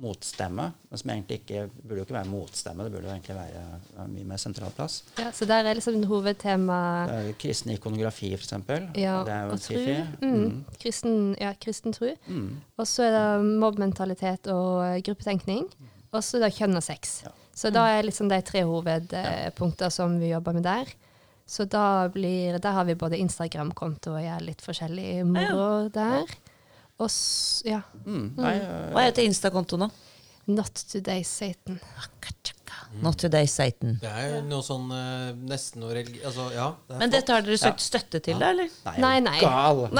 [0.00, 0.70] motstemme.
[0.88, 4.28] Men som egentlig ikke burde jo ikke være motstemme, det burde jo egentlig være mye
[4.30, 5.02] mer sentral plass.
[5.20, 6.78] Ja, så der er liksom hovedtema
[7.12, 8.88] er kristen ikonografi, eksempel.
[8.96, 9.76] ja, det er jo og tru.
[9.76, 9.98] sci-fi.
[10.24, 10.64] Mm.
[10.80, 12.14] Kristen, ja, kristen tro.
[12.26, 12.50] Mm.
[12.78, 15.68] Og så er det mobbmentalitet og eh, gruppetenkning.
[16.14, 17.18] Og så er det kjønn og sex.
[17.26, 17.34] Ja.
[17.54, 20.90] Så da er liksom de tre hovedpunkter som vi jobber med der.
[21.46, 26.24] Så da blir, der har vi både Instagram-konto og gjør litt forskjellig moro der.
[26.98, 27.10] Og
[27.66, 28.34] ja, Mm.
[28.38, 29.90] Øh, Hva heter Insta-kontoen nå?
[30.46, 31.80] Not Today Satan.
[33.02, 33.98] Not Today Satan.
[34.02, 36.20] Det er jo noe sånn uh, nesten noe religi...
[36.26, 36.66] Altså, ja.
[36.88, 38.68] Det Men dette har dere søkt støtte til, da, eller?
[38.84, 39.40] nei, Nei, nei.
[39.40, 39.88] Gal.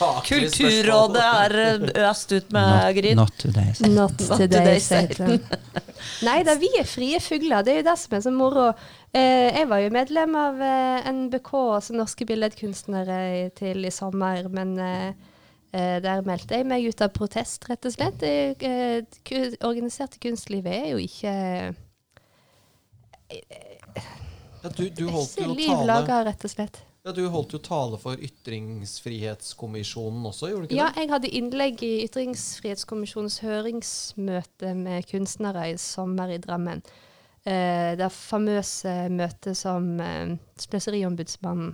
[0.00, 3.16] Kulturrådet har eh, øst ut med gryn.
[3.20, 3.72] Not today.
[3.74, 3.94] Satan.
[3.94, 5.40] Not Today Today Satan.
[6.28, 7.64] Nei da, vi er frie fugler.
[7.64, 8.70] Det er jo det som er så moro.
[9.12, 11.50] Eh, jeg var jo medlem av eh, NBK,
[11.80, 15.29] altså Norske Billedkunstnere, til i sommer, men eh, eh,
[15.72, 18.18] der meldte jeg meg ut av protest, rett og slett.
[18.18, 19.02] Det, eh,
[19.62, 21.34] organiserte kunstlivet er jo ikke
[24.60, 26.82] Ja, du, du holdt jo tale rett og slett.
[27.00, 31.00] Ja, du holdt jo tale for Ytringsfrihetskommisjonen også, gjorde du ikke Ja, det?
[31.00, 36.80] jeg hadde innlegg i Ytringsfrihetskommisjonens høringsmøte med kunstnere i sommer i Drammen.
[37.48, 41.72] Eh, det famøse møtet som eh, Sløseriombudsmannen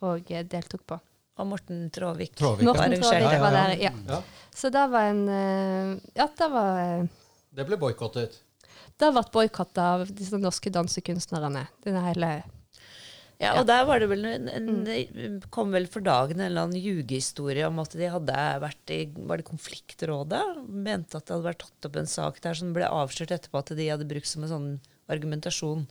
[0.00, 0.96] òg eh, deltok på.
[1.34, 2.34] Og Morten Tråvik.
[2.38, 2.70] Tråvik, ja.
[2.70, 3.10] Morten arrangerte.
[3.10, 3.92] Tråvik Ja, ja, var der, ja.
[4.08, 4.22] Ja,
[4.54, 7.06] Så det var en eh, Ja, det var eh,
[7.54, 8.40] det ble boikottet.
[8.98, 11.66] Det ble boikotta av disse norske dansekunstnerne.
[11.86, 12.30] Denne hele
[13.42, 16.80] Ja, og der var det vel en, en, kom vel for dagen en eller annen
[16.82, 20.42] ljugehistorie om at de hadde vært i Var det konfliktrådet?
[20.66, 23.74] Mente at det hadde vært tatt opp en sak der som ble avslørt etterpå at
[23.78, 24.70] de hadde brukt som en sånn
[25.10, 25.86] argumentasjon.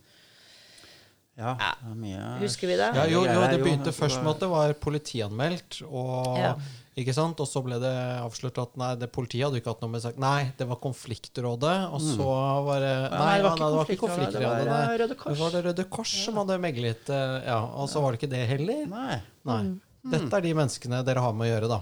[1.36, 1.72] Ja, Ja.
[1.82, 2.88] det er mye Husker vi det?
[2.94, 6.52] Ja, jo, jo, det begynte først med at det var politianmeldt, og, Ja.
[6.96, 7.40] ikke sant?
[7.42, 7.90] og så ble det
[8.22, 11.74] avslørt at nei, det politiet hadde ikke hatt noe med sak Nei, det var Konfliktrådet,
[11.92, 12.28] og så
[12.68, 15.16] var det Nei, Nei, det var nei, ikke det var ikke Konfliktrådet, det var, Røde
[15.16, 15.32] Kors.
[15.34, 18.30] Det var det Røde Kors som hadde meglet, eh, ja, og så var det ikke
[18.30, 18.86] det heller.
[18.86, 19.18] Nei.
[19.44, 19.64] Nei.
[20.04, 21.80] Dette er de menneskene dere har med å gjøre, da.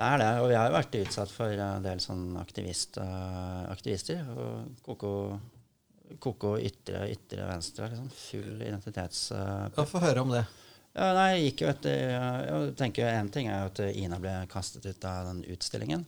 [0.00, 3.64] Det er det, og vi har jo vært utsatt for en del sånn aktivist, eh,
[3.72, 4.20] aktivister.
[4.36, 5.38] Og Koko,
[6.18, 7.90] koko ytre, ytre venstre.
[7.92, 8.08] Liksom.
[8.16, 9.30] Full identitets...
[9.32, 10.44] Uh, Ja, Få høre om det.
[10.96, 14.32] ja, nei, jeg gikk jo etter Jeg tenker En ting er jo at Ina ble
[14.50, 16.06] kastet ut av den utstillingen.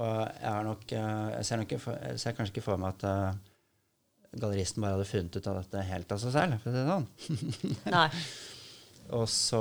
[0.00, 3.34] Og jeg, nok, eh, jeg, ser, nok jeg ser kanskje ikke for meg at uh,
[4.40, 6.62] galleristen bare hadde funnet ut av dette helt av seg selv.
[6.62, 7.74] For å si det sånn.
[7.96, 8.06] Nei.
[9.18, 9.60] Og så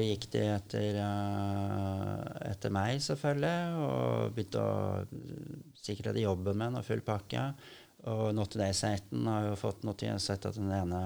[0.00, 5.04] gikk de etter, uh, etter meg, selvfølgelig, og begynte å
[5.76, 7.50] sikkert hadde jobben min og full pakke.
[8.12, 9.96] Og Not Today Satan har jo fått noe.
[9.98, 11.00] Jeg har sett at den ene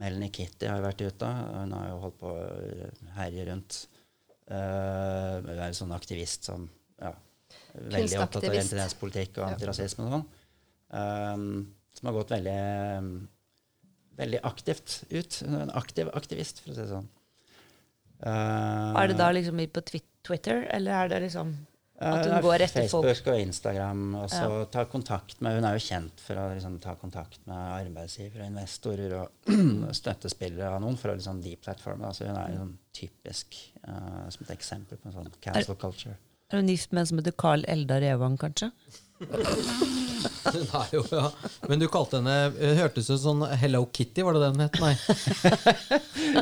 [0.00, 1.28] Melanie Kitty har vært ute.
[1.28, 3.78] Hun har jo holdt på å herje rundt.
[4.46, 6.66] Uh, hun er en sånn aktivist som
[7.02, 7.12] ja,
[7.74, 10.26] veldig opptatt av identitetspolitikk og antirasisme og sånn.
[10.94, 11.46] Um,
[11.96, 12.58] som har gått veldig
[14.16, 15.38] veldig aktivt ut.
[15.44, 17.08] Hun er En aktiv aktivist, for å si det sånn.
[18.24, 21.52] Uh, Er det da liksom på Twitter, eller er det liksom
[21.98, 23.06] at hun eh, går etter folk?
[23.06, 24.64] Facebook og Instagram, og så Ja.
[24.76, 29.14] ta kontakt med Hun er jo kjent for å liksom, ta kontakt med arbeidsgivere investorer
[29.22, 29.30] og
[30.00, 32.04] støttespillere av noen for å liksom deplatforme.
[32.10, 33.56] Altså, hun er jo sånn typisk
[33.88, 36.16] uh, som et eksempel på en sånn cancel culture.
[36.52, 38.70] Er hun gift med en som heter Carl Eldar Evang, kanskje?
[40.46, 41.30] Er jo, ja.
[41.68, 44.80] Men du kalte henne Hørtes ut som Hello Kitty, var det det den het?
[44.82, 44.94] Nei.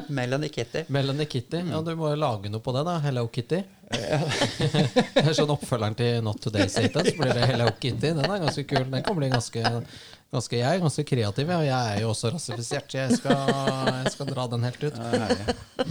[0.18, 0.84] Melanie Kitty.
[0.88, 1.62] Melanie Kitty.
[1.70, 2.98] Ja, du må jo lage noe på det, da.
[3.04, 3.62] Hello Kitty.
[5.38, 8.10] sånn oppfølgeren til Not Today Satan, så blir det Hello Kitty.
[8.10, 8.84] Den er ganske kul.
[8.90, 9.64] Den kan bli ganske,
[10.34, 13.52] ganske Jeg er ganske kreativ, og Jeg er jo også rasifisert, så jeg skal,
[14.04, 15.00] jeg skal dra den helt ut.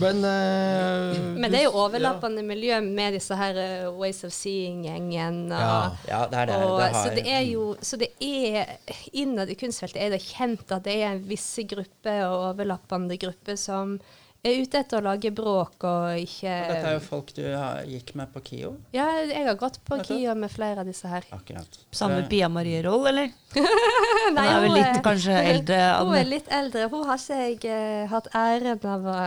[0.04, 5.46] Men, uh, Men det er jo overlappende miljø med disse her uh, Ways of Seeing-gjengen.
[5.52, 5.78] Ja.
[6.10, 6.58] Ja, det det.
[6.60, 8.76] Og, det har, så det er jo så det er,
[9.14, 13.58] Innad i kunstfeltet er det kjent at det er en visse gruppe og overlappende grupper
[13.60, 13.98] som
[14.44, 18.14] er ute etter å lage bråk og ikke Dette er jo folk du ja, gikk
[18.20, 18.74] med på KIO.
[18.96, 20.34] Ja, jeg har gått på KIO?
[20.36, 21.28] Med flere av disse her.
[21.36, 21.80] Akkurat.
[21.96, 23.32] Samme Pia Marie Roll, eller?
[23.56, 25.80] Hun Nei, er vel hun litt er- kanskje eldre.
[26.04, 26.90] Hun er litt eldre.
[26.92, 29.18] Hun har ikke jeg uh, hatt æren av å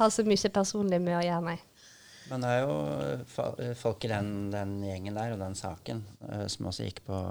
[0.00, 1.58] ha så mye personlig med å gjøre, nei.
[2.30, 6.68] Men det er jo folk i den, den gjengen der og den saken uh, som
[6.70, 7.22] også gikk på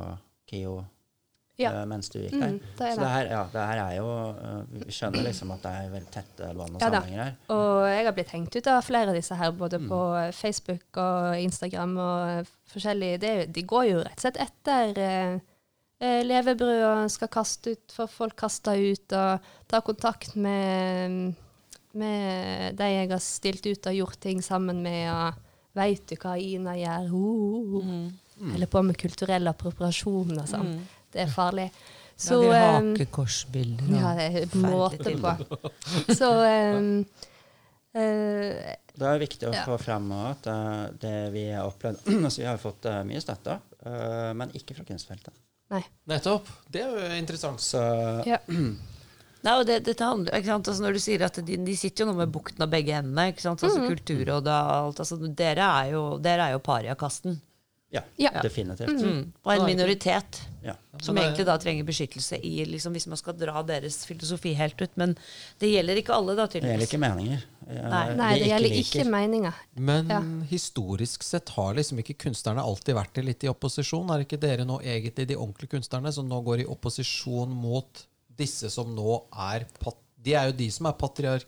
[0.50, 0.80] KIO
[1.60, 1.72] Ja.
[1.76, 2.52] uh, mens du gikk Mm, der.
[2.78, 3.04] det er Så det.
[3.04, 6.12] det her, ja, det her er jo uh, Vi skjønner liksom at det er veldig
[6.12, 7.36] tette bånd og Ja sammenhenger her.
[7.56, 9.88] Og jeg har blitt hengt ut av flere av disse her, både Mm.
[9.90, 10.00] på
[10.40, 13.20] Facebook og Instagram og forskjellig.
[13.20, 15.40] Det, er de går jo rett og slett etter eh,
[16.00, 21.36] eh, levebrød og skal kaste ut, få folk kasta ut, og ta kontakt med,
[21.94, 25.34] med de jeg har stilt ut og gjort ting sammen med, og
[25.80, 27.10] veit du hva Ina gjør?
[27.12, 28.08] Uh, uh,
[28.42, 28.54] uh.
[28.56, 30.74] Eller på med kulturell appropriasjon og sånn.
[31.14, 31.70] Det er farlig.
[32.20, 33.92] Så ja, de hakekorsbilder.
[33.96, 35.72] ja, det er en måte på.
[36.12, 36.90] Så um,
[37.96, 39.64] uh, Det er viktig å Ja.
[39.66, 43.56] få frem at uh, det vi har opplevd altså Vi har fått uh, mye støtte,
[43.86, 45.34] eh, men ikke fra kunstfeltet.
[45.72, 45.84] Nei.
[46.10, 46.48] Nettopp.
[46.68, 47.62] Det er jo interessant.
[47.64, 47.80] Så
[48.34, 48.42] Ja.
[49.40, 50.68] Nei, og det, dette handler, ikke sant?
[50.68, 53.30] Altså, når du sier at de, de sitter jo nå med bukten av begge endene.
[53.32, 53.62] Ikke sant?
[53.64, 55.00] Altså, Kulturrådet og alt.
[55.06, 57.38] Altså, dere er jo, dere er jo pariakasten.
[57.92, 58.30] Ja, Ja.
[58.44, 59.02] definitivt.
[59.02, 59.32] Mm.
[59.44, 60.42] Og en minoritet.
[60.62, 60.76] Ja.
[61.02, 64.92] Som egentlig da trenger beskyttelse i, liksom, hvis man skal dra deres filosofi helt ut.
[65.00, 65.16] Men
[65.60, 67.44] det gjelder ikke alle, da, Det gjelder ikke meninger.
[67.70, 68.16] Nei.
[68.18, 69.02] Nei, det gjelder liker.
[69.02, 69.54] ikke meninger.
[69.78, 70.20] Men Ja.
[70.50, 74.10] historisk sett har liksom ikke kunstnerne alltid vært litt i opposisjon?
[74.12, 78.06] Er ikke dere nå egentlig de ordentlige kunstnerne som nå går i opposisjon mot
[78.38, 81.46] disse som nå er pat De er jo de som er patriark...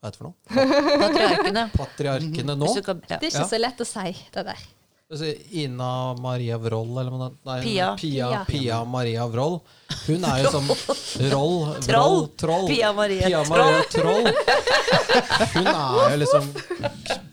[0.00, 1.00] Hva heter det for noe?
[1.02, 1.70] Patriarkene.
[1.74, 2.68] Patriarkene nå?
[2.74, 4.62] Det er ikke så lett å si, det der.
[5.50, 7.96] Ina Maria Wroll, eller hva det Pia.
[7.96, 8.84] Pia, Pia.
[8.84, 9.60] Maria Wroll.
[10.08, 10.66] Hun er jo som
[11.30, 12.28] Roll Troll.
[12.36, 12.66] Troll.
[12.66, 14.26] Pia Maria, Pia Maria Troll.
[15.54, 16.48] Hun er jo liksom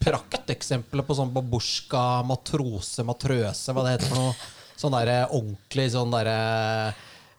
[0.03, 4.37] prakteksempelet på sånn babusjka, matrose, matrøse, hva det heter for noe.
[4.77, 6.37] Sånn derre ordentlig sånn derre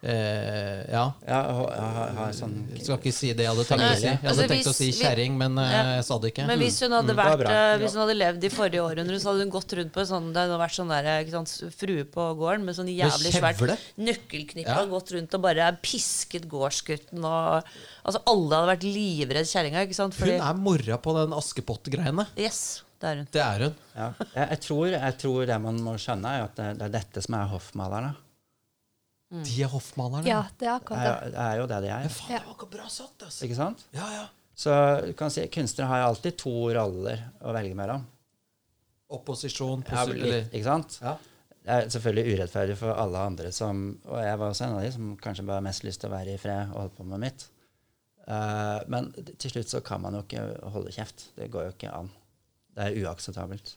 [0.03, 1.13] eh, Ja.
[1.27, 4.05] Ja, ha, ha, sånn, Jeg skal ikke si det jeg hadde tenkt å si.
[4.07, 5.83] Jeg Altså, tenkt hvis, å si kjerring, men eh, Ja.
[5.97, 6.47] jeg sa det ikke.
[6.47, 9.31] Men hvis hun hadde, Mm, vært, eh, hvis hun hadde levd i forrige århundre, så
[9.31, 12.03] hadde hun gått rundt på en sånn Det hadde vært sånn der, ikke sant, frue
[12.05, 14.67] på gården med sånn jævlig svært nøkkelknippe.
[14.67, 14.81] Ja.
[14.83, 17.63] og Gått rundt og bare pisket gårdsgutten og
[18.05, 19.85] Altså alle hadde vært livredd kjerringa.
[19.85, 22.27] Hun er mora på den Askepott-greiene.
[22.37, 23.27] yes, det er hun.
[23.31, 23.75] Det er hun.
[23.95, 24.13] ja.
[24.19, 27.23] jeg, jeg, tror, jeg tror det man må skjønne, er at det, det er dette
[27.25, 28.15] som er hoffmalerne.
[29.43, 30.27] De er hoffmalerne.
[30.29, 31.11] Ja, det er akkurat det.
[31.11, 32.07] er, det er jo det de er.
[32.07, 33.45] Men Faen, det var ikke bra satt, altså.
[33.47, 33.85] Ikke sant?
[33.95, 34.25] Ja, ja.
[34.55, 34.73] Så
[35.03, 38.05] du kan si kunstnere har jo alltid to roller å velge mellom.
[39.15, 40.99] Opposisjon, Ja, litt, ikke sant?
[41.03, 41.17] ja.
[41.65, 44.91] Det er selvfølgelig urettferdig for alle andre som Og jeg var også en av de
[44.93, 47.23] som kanskje bare har mest lyst til å være i fred og holde på med
[47.23, 47.47] mitt.
[48.25, 49.07] Uh, men
[49.41, 50.43] til slutt så kan man jo ikke
[50.75, 51.31] holde kjeft.
[51.37, 52.11] Det går jo ikke an.
[52.75, 53.73] Det er uakseptabelt.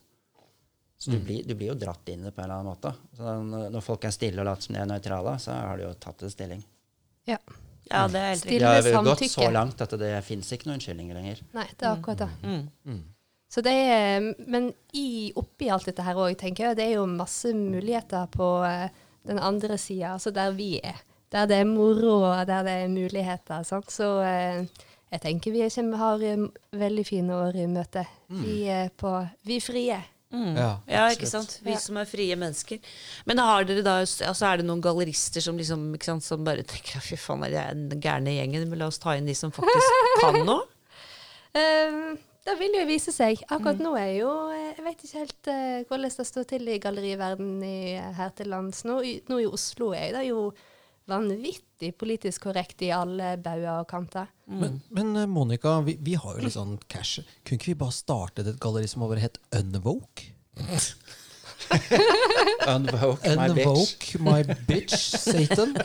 [0.98, 2.90] Så du, blir, du blir jo dratt inn i det på en eller annen måte.
[3.14, 5.86] Så når når folk er stille og later som de er nøytrale, så har de
[5.86, 6.64] jo tatt en stilling.
[7.28, 7.38] Ja.
[7.88, 8.90] Ja, det er helt Stille riktig.
[8.90, 11.44] Det har gått så langt at det fins ikke noen unnskyldninger lenger.
[11.54, 12.30] Nei, det er akkurat det.
[12.42, 12.98] Mm.
[13.48, 17.06] Så det er, men i, oppi alt dette her òg, tenker jeg, det er jo
[17.08, 18.90] masse muligheter på eh,
[19.28, 21.00] den andre sida, altså der vi er.
[21.32, 23.64] Der det er moro, og der det er muligheter.
[23.64, 23.88] Sant?
[23.92, 24.66] Så eh,
[25.14, 25.64] jeg tenker vi
[26.02, 26.46] har eh,
[26.76, 28.04] veldig fine år i møte.
[28.28, 29.14] Vi er på
[29.48, 30.02] Vi frie.
[30.32, 30.56] Mm.
[30.60, 31.54] Ja, Ja, ikke sant?
[31.64, 31.78] Vi Ja.
[31.80, 32.78] som er frie mennesker.
[33.24, 36.62] Men har dere da, altså er det noen gallerister som liksom, ikke sant, som bare
[36.68, 39.50] tenker fy faen, er det den gærne gjengen, men la oss ta inn de som
[39.50, 39.88] faktisk
[40.20, 40.66] kan noe?
[41.56, 42.18] um,
[42.48, 43.40] det vil jo vise seg.
[43.52, 46.78] Akkurat nå er jo eh, Jeg vet ikke helt uh, hvordan det står til i
[46.78, 48.84] galleriverdenen her til lands.
[48.88, 50.52] Nå, nå i Oslo er det jo
[51.08, 54.28] vanvittig politisk korrekt i alle bauger og kanter.
[54.48, 57.24] Men, men eh, Monica, vi, vi har jo litt sånn cash.
[57.42, 60.34] Kunne ikke vi bare startet et galleri som hadde het Unvoke?
[62.74, 63.66] Unvoke my bitch.
[63.66, 65.76] Unvoke my bitch, Satan.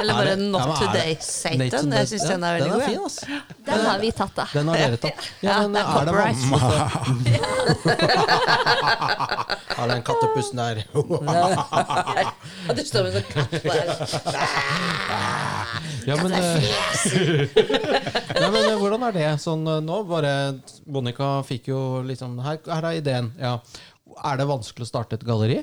[0.00, 1.58] Eller Er bare Not Ja, Today, Satan.
[1.58, 3.26] Nathan, Jeg syns den er veldig Den er fin, altså.
[3.26, 3.42] ass.
[3.66, 4.46] Den har vi tatt, da.
[4.52, 5.28] Den har dere tatt.
[5.42, 6.12] Ja, Ja, men det er er det
[6.50, 6.76] masse
[9.80, 10.76] Har den kattepussen der?
[10.94, 13.86] Ja, du står med sånn katt der.
[16.08, 16.62] Ja, men, eh,
[18.40, 19.98] ja, men eh, hvordan er det sånn eh, nå?
[20.08, 20.32] Bare
[20.90, 23.28] Monica fikk jo liksom Her, her er ideen.
[23.40, 23.58] Ja.
[24.24, 25.60] Er det vanskelig å starte et galleri?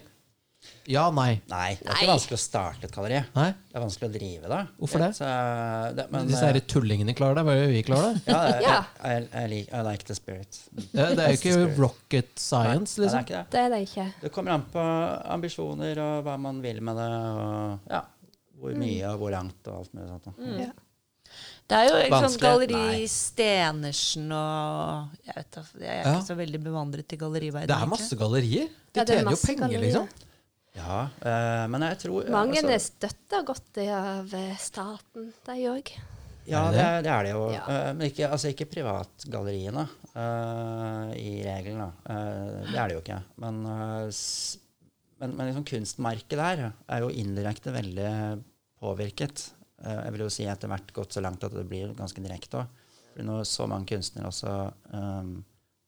[0.89, 1.37] Ja, nei.
[1.51, 3.19] Nei, det er ikke vanskelig å starte et galleri.
[3.35, 3.47] Nei?
[3.69, 4.59] Det er vanskelig å drive det.
[4.79, 5.09] Hvorfor det?
[5.17, 5.27] Så,
[5.97, 8.23] det men, Disse her tullingene klarer det, bare vi klarer det.
[8.31, 8.77] ja, det, Ja.
[9.03, 10.59] I, jeg, like, I like the spirit.
[10.73, 13.27] Det, det er jo ikke rocket science, Nei, det er liksom.
[13.27, 13.45] ikke det.
[13.53, 14.07] Det er det ikke.
[14.23, 14.87] Det kommer an på
[15.37, 17.07] ambisjoner og hva man vil med det.
[17.45, 18.03] Og ja,
[18.57, 20.31] hvor mye og hvor langt og alt mulig sånt.
[20.41, 20.59] Mm.
[20.65, 20.71] Ja.
[21.67, 23.07] Det er jo ikke sånn galleri Nei.
[23.11, 26.13] Stenersen og Jeg vet da, jeg er Ja.
[26.15, 27.67] ikke så veldig bevandret i galleriverdenen.
[27.67, 28.69] Det er masse gallerier.
[28.93, 29.81] De Ja, er tjener jo penger, gallerier.
[29.83, 30.07] liksom.
[30.77, 35.91] Ja, eh, men jeg tror Mange altså, er støtta godt av eh, staten, de òg.
[36.47, 37.41] Ja, Er det det er det, er det jo.
[37.51, 37.63] Ja.
[37.67, 39.83] Uh, men ikke, altså ikke privatgalleriene,
[40.15, 41.91] uh, i regelen.
[42.07, 43.17] Eh, det er det jo ikke.
[43.43, 44.57] Men, eh, s-
[45.19, 48.43] men, men liksom kunstmarkedet der er jo indirekte veldig
[48.79, 49.49] påvirket.
[49.83, 52.63] Eh, jeg vil jo si etter hvert gått så langt at det blir ganske direkte
[52.63, 52.83] òg.
[53.27, 54.51] Når så mange kunstnere også
[54.93, 55.29] um,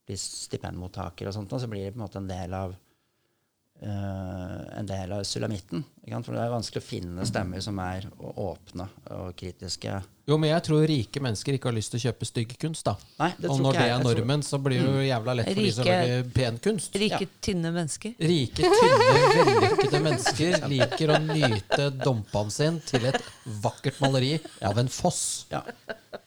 [0.02, 4.88] blir stipendmottakere, og sånt, så blir de på en måte en del av uh, en
[4.88, 5.84] del av sulamitten.
[6.24, 10.00] For det er vanskelig å finne stemmer som er åpne og kritiske.
[10.30, 12.92] Jo, men jeg tror rike mennesker ikke har lyst til å kjøpe stygg kunst, da.
[13.18, 15.48] Nei, det Og tror når ikke det er normen, så blir det jo jævla lett
[15.48, 16.98] for de som lager pen kunst.
[17.02, 17.30] Rike, Ja.
[17.42, 18.12] tynne mennesker.
[18.30, 23.18] Rike, tynne, vellykkede mennesker liker å nyte dompene sin til et
[23.64, 25.46] vakkert maleri av en foss.
[25.50, 25.64] Ja.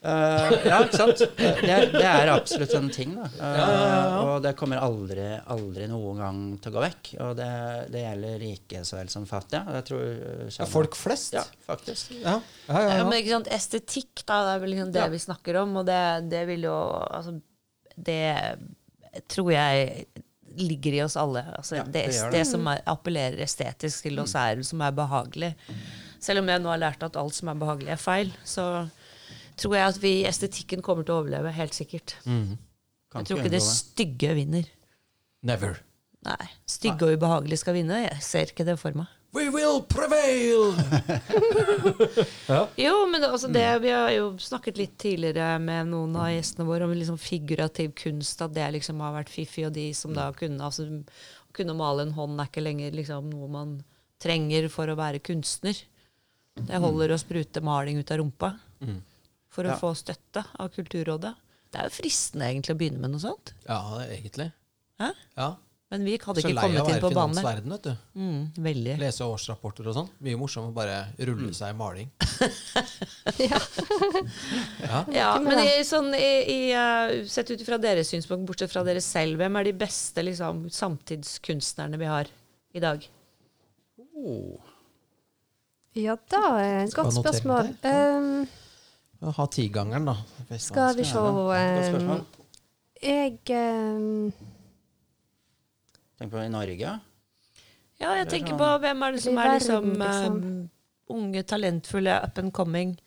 [0.03, 1.23] uh, ja, ikke sant?
[1.37, 3.15] Det er, det er absolutt en ting.
[3.15, 3.29] Da.
[3.39, 7.13] Uh, Og det kommer aldri, aldri noen gang til å gå vekk.
[7.23, 7.49] Og det,
[7.93, 9.72] det gjelder rike så vel som fattige.
[9.73, 11.33] Jeg tror eh, Ja, folk flest.
[11.37, 12.11] Ja, faktisk.
[12.19, 12.81] Ja, ja, ja.
[12.83, 13.07] Ja, ja.
[13.09, 15.07] men ikke sant, Estetikk, da, det er vel liksom det Ja.
[15.13, 15.77] vi snakker om.
[15.81, 15.99] Og det,
[16.31, 16.75] det vil jo
[17.09, 17.37] altså,
[17.93, 18.21] Det
[19.29, 20.05] tror jeg
[20.57, 21.43] ligger i oss alle.
[21.57, 22.47] Altså, Ja, det, det det, det.
[22.49, 25.53] som er, appellerer estetisk til oss, er som er behagelig.
[26.23, 28.67] Selv om jeg nå har lært at alt som er behagelig, er feil, så
[29.59, 32.15] tror jeg at vi estetikken kommer til å overleve, helt sikkert.
[32.25, 32.57] Mm.
[33.13, 34.69] Jeg tror ikke ikke det stygge vinner.
[35.45, 35.81] Never.
[36.23, 37.97] Nei, Stygge og ubehagelige skal vinne.
[38.05, 39.09] Jeg ser ikke det for meg.
[39.33, 40.75] We will prevail!
[42.77, 46.85] Jo, men altså det, vi har jo snakket litt tidligere med noen av gjestene våre
[46.87, 50.61] om liksom figurativ kunst, at det liksom har vært fiffig, og de som da kunne,
[50.63, 50.85] altså,
[51.55, 53.73] kunne male en hånd, er ikke lenger liksom noe man
[54.23, 55.81] trenger for å være kunstner.
[56.53, 58.53] Det holder å sprute maling ut av rumpa
[59.53, 59.77] for å Ja.
[59.81, 61.33] få støtte av Kulturrådet.
[61.73, 63.53] Det er jo fristende egentlig å begynne med noe sånt.
[63.65, 64.51] Ja, egentlig.
[65.01, 65.09] Hæ?
[65.37, 65.55] Ja.
[65.93, 66.87] Men vi hadde ikke lei av å banen.
[66.87, 67.35] Så være på banen.
[67.37, 67.43] der.
[67.43, 67.91] finansverden, vet du.
[68.17, 68.93] Mm, veldig.
[68.97, 70.07] Lese årsrapporter og sånn.
[70.25, 71.53] Mye morsomt å bare rulle Mm.
[71.53, 72.09] seg i maling.
[73.43, 73.59] Ja.
[74.81, 74.99] Ja.
[75.19, 79.01] Ja, men i, sånn, i, i, eh, sett ut fra deres synspunkt, bortsett fra dere
[79.05, 82.31] selv, hvem er de beste liksom, samtidskunstnerne vi har
[82.73, 83.05] i dag?
[84.17, 84.57] Oh.
[85.97, 87.69] ja, da er et godt spørsmål.
[87.85, 88.47] Um,
[89.37, 90.17] Ha tigangeren, da.
[90.57, 92.25] skal vi se um.
[93.03, 94.33] Jeg um,
[96.23, 96.91] Tenk på i Norge.
[97.99, 100.69] Ja, jeg er tenker sånn- på hvem er det som er liksom, eh,
[101.11, 102.97] unge, talentfulle, up and coming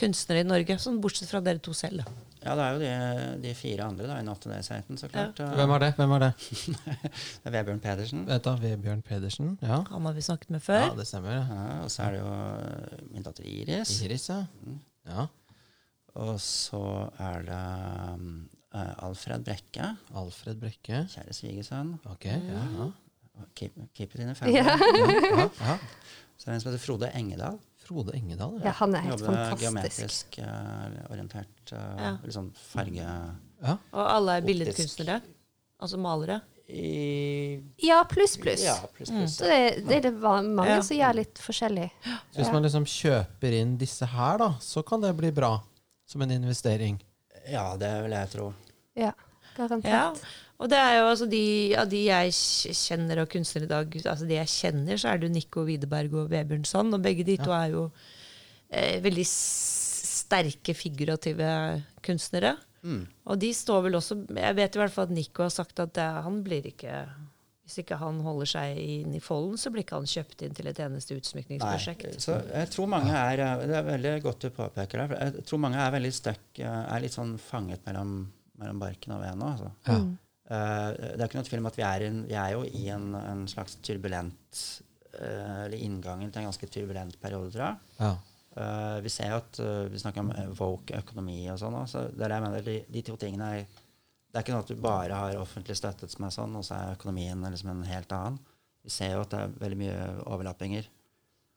[0.00, 2.06] kunstnere i Norge, sånn bortsett fra dere to selv.
[2.42, 5.36] Ja, det er jo de, de fire andre da, i Not Today Satan, så klart.
[5.36, 5.90] Hvem er det?
[5.96, 6.32] Hvem er det?
[7.44, 8.26] Det er Vebjørn Pedersen.
[8.26, 9.58] Vet du, Vebjørn Pedersen.
[9.62, 9.82] Ja.
[9.90, 10.88] Han har vi snakket med før.
[10.88, 11.36] ja, det stemmer.
[11.36, 13.94] Ja, og så er det jo eh, min datter Iris.
[14.04, 14.42] Iris, ja.
[15.08, 15.26] ja.
[16.16, 16.82] Og så
[17.20, 17.62] er det
[18.14, 21.04] um, eh, Alfred Brekke, Alfred Brekke.
[21.12, 21.92] kjære svigersønn.
[22.10, 22.62] Ok, ja.
[22.78, 22.88] ja.
[23.58, 24.58] Keep, keep it in the family.
[24.58, 24.76] Ja.
[24.78, 25.78] ja, ja.
[26.38, 27.58] Så er det en som heter Frode Engedal.
[27.84, 28.72] Frode Engedal, ja, ja.
[28.80, 29.62] han er helt Jobber fantastisk.
[29.62, 31.72] geometrisk uh, orientert.
[31.72, 32.10] uh, Ja.
[32.24, 33.04] Litt sånn farge...
[33.62, 33.76] ja.
[33.94, 35.20] Og alle er billedkunstnere.
[35.82, 36.40] Altså malere.
[36.64, 38.64] I, Ja, pluss, pluss.
[38.64, 39.36] ja, pluss, pluss.
[39.38, 40.80] Så det, det er det mange Ja.
[40.82, 41.90] som gjør litt forskjellig.
[42.32, 45.58] Så hvis man liksom kjøper inn disse her, da, så kan det bli bra.
[46.08, 46.98] Som en investering.
[47.48, 48.50] Ja, det vil jeg tro.
[48.98, 49.12] Ja,
[49.56, 50.22] garantert.
[50.22, 50.34] Ja.
[50.62, 51.44] Og det er jo altså de
[51.76, 52.34] av de jeg
[52.78, 56.14] kjenner og kunstnere i dag, altså de jeg kjenner, så er det jo Nico Widerberg
[56.22, 56.94] og Vebjørnson.
[56.94, 57.88] Og begge de to er jo
[58.70, 61.50] eh, veldig sterke figurative
[62.04, 62.54] kunstnere.
[62.84, 63.04] Mm.
[63.32, 65.94] Og de står vel også Jeg vet i hvert fall at Nico har sagt at
[65.96, 66.98] det, han blir ikke
[67.64, 70.68] Hvis ikke han holder seg inn i folden, så blir ikke han kjøpt inn til
[70.68, 72.18] et eneste Nei, utsmykningsprosjekt.
[72.20, 75.06] så jeg tror mange er eh, Det er veldig godt du påpeker det.
[75.08, 78.18] For jeg tror mange er veldig stuck, eh, er litt sånn fanget mellom,
[78.64, 79.44] mellom barken og veden.
[79.46, 79.70] Altså.
[79.86, 79.98] Ja.
[80.44, 82.64] Uh, det er ikke noe tvil om at vi er, i en, vi er jo
[82.68, 84.58] i en, en slags turbulent
[85.16, 87.78] uh, Eller inngangen til en ganske turbulent periode, tror jeg.
[88.00, 88.10] Ja.
[88.54, 89.58] Uh, vi ser jo at
[89.90, 91.78] vi snakker om woke økonomi og sånn.
[91.80, 92.08] også.
[92.12, 94.74] det er det jeg mener, de, de to tingene er Det er ikke noe at
[94.74, 98.12] du bare har offentlig støttet som er sånn, og så er økonomien liksom en helt
[98.12, 98.38] annen.
[98.84, 100.88] Vi ser jo at det er veldig mye overlappinger.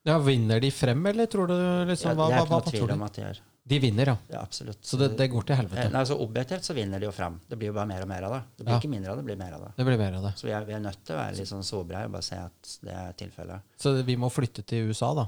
[0.08, 1.58] ja, Vinner de frem, eller tror du
[1.90, 3.42] liksom Ja, Hva, det hva, er hva, ikke noe tvil om at de gjør.
[3.68, 4.18] De vinner, ja.
[4.32, 4.80] Ja, absolutt.
[4.88, 5.90] Så det, det går til Eh, helvete.
[5.92, 7.40] Nei, altså Objektivt så vinner de jo fram.
[7.50, 8.42] Det blir jo bare mer og mer av det.
[8.58, 8.80] Det blir Ja.
[8.80, 9.72] ikke mindre av det, det blir mer av det.
[9.78, 10.32] Det blir mer av det.
[10.40, 12.36] Så vi er, vi er nødt til å være litt sånn sobreie og bare se
[12.40, 13.62] at det er tilfellet.
[13.78, 15.28] Så vi må flytte til USA, da.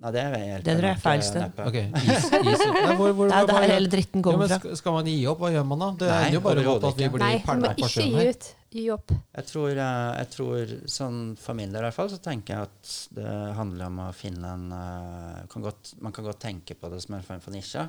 [0.00, 1.42] Nei, det er helt Det tror jeg er feil sted.
[1.44, 1.64] neppe.
[2.00, 2.62] Is, is.
[2.80, 4.58] Ja, hvor, hvor, Det er hele dritten ja, kommer men fra.
[4.62, 5.42] skal, skal man gi opp?
[5.44, 5.88] Hva gjør man da?
[6.00, 8.48] Det Nei, ender jo bare opp at vi blir Nei, du må ikke gi ut.
[8.70, 9.12] Gi opp.
[9.36, 12.70] Jeg tror, eh, jeg tror sånn for min del i hvert fall, så tenker jeg
[12.70, 16.92] at det handler om å finne en eh, kan godt, Man kan godt tenke på
[16.92, 17.84] det som en form for nisje.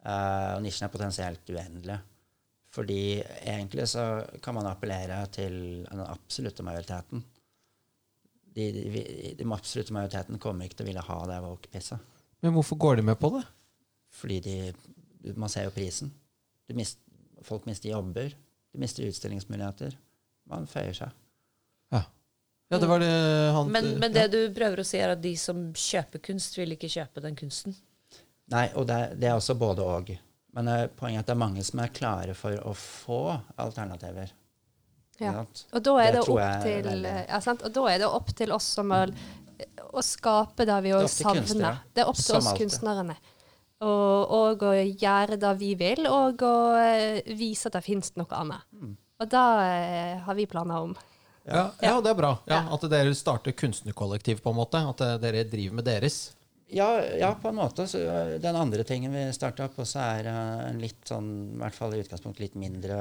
[0.00, 1.98] Uh, og nisjen er potensielt uendelig.
[2.72, 5.54] Fordi egentlig så kan man appellere til
[5.84, 7.20] den absolutte majoriteten.
[8.54, 12.02] De, de, de absolutte majoriteten kommer ikke til å ville ha det woke-pisset.
[12.42, 13.42] Men hvorfor går de med på det?
[14.20, 14.54] Fordi de,
[15.38, 16.10] man ser jo prisen.
[16.66, 16.98] Du mist,
[17.46, 18.32] folk mister jobber.
[18.72, 19.94] Du mister utstillingsmuligheter.
[20.50, 21.12] Man føyer seg.
[21.94, 22.02] Ja,
[22.72, 23.10] ja det var det
[23.54, 26.74] han Men, men det du prøver å si, er at de som kjøper kunst, vil
[26.74, 27.76] ikke kjøpe den kunsten.
[28.50, 30.10] Nei, og det, er- det er også både og.
[30.56, 33.20] Men uh, poenget er at det er mange som er klare for å få
[33.62, 34.32] alternativer.
[35.20, 35.44] Ja.
[35.44, 37.40] Og da er Det det, opp til ja.
[37.52, 39.02] Og da er det opp til oss som å,
[39.92, 41.82] å skape det vi òg savner.
[41.92, 42.64] Det er opp til som oss alltid.
[42.70, 43.18] kunstnerne.
[43.80, 48.28] Og, og å gjøre det vi vil, og å eh, vise at det finnes noe
[48.36, 48.66] annet.
[48.76, 48.90] Mm.
[49.20, 50.92] Og det eh, har vi planer om.
[51.48, 52.34] ja, ja, det er bra.
[52.48, 54.84] Ja, At dere starter kunstnerkollektiv, på en måte.
[54.92, 56.20] At eh, dere driver med deres.
[56.70, 57.88] Ja, ja, på en måte.
[57.90, 57.98] Så,
[58.40, 62.04] den andre tingen vi starta opp også, er en litt sånn, i hvert fall i
[62.04, 63.00] utgangspunktet litt mindre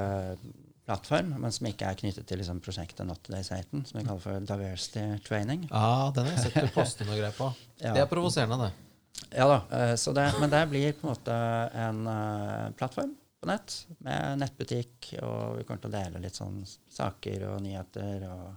[0.89, 4.23] plattform, men som ikke er knyttet til liksom, prosjektet Not Today Satan, som vi kaller
[4.23, 5.67] for Diversity Training.
[5.69, 7.51] Ja, den har jeg sett du poster noe greier på.
[7.79, 7.93] Ja.
[7.95, 8.89] Det er provoserende, det.
[9.31, 11.35] Ja da, eh, så det, men det blir på en måte
[11.79, 16.57] en uh, plattform på nett med nettbutikk, og vi kommer til å dele litt sånn
[16.67, 18.49] saker og nyheter og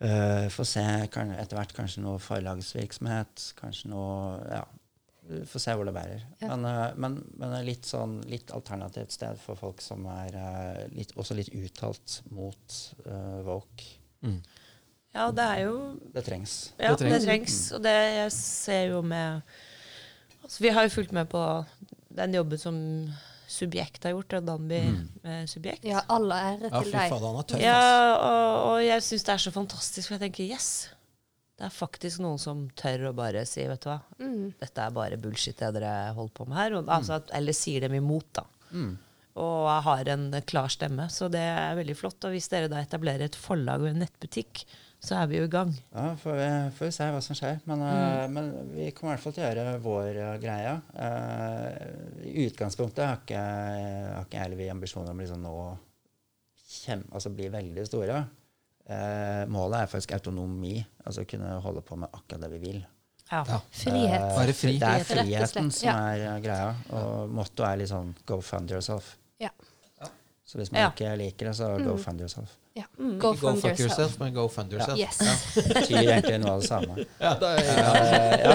[0.00, 4.64] uh, få se etter hvert kanskje noe forlagsvirksomhet, kanskje noe Ja.
[5.26, 6.24] Vi får se hvor det bærer.
[6.42, 6.50] Ja.
[6.52, 10.82] Men, eh, men, men er litt sånn litt alternativt sted for folk som er eh,
[10.92, 13.88] litt, også litt uttalt mot uh, woke.
[14.24, 14.42] Mm.
[15.14, 15.76] Ja, det er jo
[16.12, 16.56] Det trengs.
[16.76, 17.58] Ja, Det det trengs.
[17.70, 17.76] mm.
[17.76, 19.42] Og det jeg ser jo med
[20.42, 21.44] altså, Vi har jo fulgt med på
[22.14, 22.80] den jobben som
[23.54, 24.80] Subjekt har gjort, og Danby
[25.22, 25.84] med Subjekt.
[25.86, 27.12] Ja, alle ære til ja, deg.
[27.12, 27.60] faen.
[27.62, 27.82] Ja,
[28.16, 30.88] og, og jeg syns det er så fantastisk, for jeg tenker yes.
[31.54, 34.54] Det er faktisk noen som tør å bare si, vet du hva, Mm.
[34.58, 36.74] dette er bare bullshit det dere holder på med her.
[36.80, 38.44] Og, altså, at, eller sier dem imot, da.
[38.72, 38.96] Mm.
[39.38, 41.06] Og har en klar stemme.
[41.10, 42.22] Så det er veldig flott.
[42.26, 44.64] Og hvis dere da etablerer et forlag og en nettbutikk,
[45.04, 45.72] så er vi jo i gang.
[45.92, 46.44] Ja, får vi,
[46.78, 47.58] får vi se hva som skjer.
[47.68, 50.76] Men, uh, men vi kommer i hvert fall til å gjøre vår uh, greie.
[50.96, 55.56] Uh, I utgangspunktet har ikke, har ikke jeg eller vi ambisjoner om liksom nå
[56.84, 58.22] kjem, altså bli veldig store.
[58.84, 60.74] Eh, målet er faktisk autonomi.
[61.04, 62.82] Altså kunne holde på med akkurat det vi vil.
[63.30, 63.44] Ja.
[63.48, 63.60] Ja.
[63.70, 64.20] Frihet.
[64.20, 64.74] Eh, Være fri.
[64.78, 65.94] Det er friheten som ja.
[66.12, 66.74] er eh, greia.
[66.92, 69.14] Og mottoet er litt sånn 'go fund yourself'.
[69.40, 69.50] Ja.
[70.44, 70.90] Så hvis man Ja.
[70.92, 72.50] ikke liker det, så go fund yourself.
[72.74, 72.84] Ja.
[72.98, 73.18] Mm.
[73.18, 73.98] Go go fund fuck yourself.
[73.98, 74.98] yourself, men go fund yourself.
[74.98, 75.18] Yes.
[75.54, 77.04] Det betyr egentlig noe av det samme.
[77.20, 77.62] Ja, da ja.
[78.44, 78.54] Ja.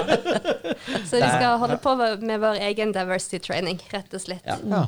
[1.06, 4.46] Så vi skal holde på med vår egen diversity training, rett og slett.
[4.46, 4.86] Ja.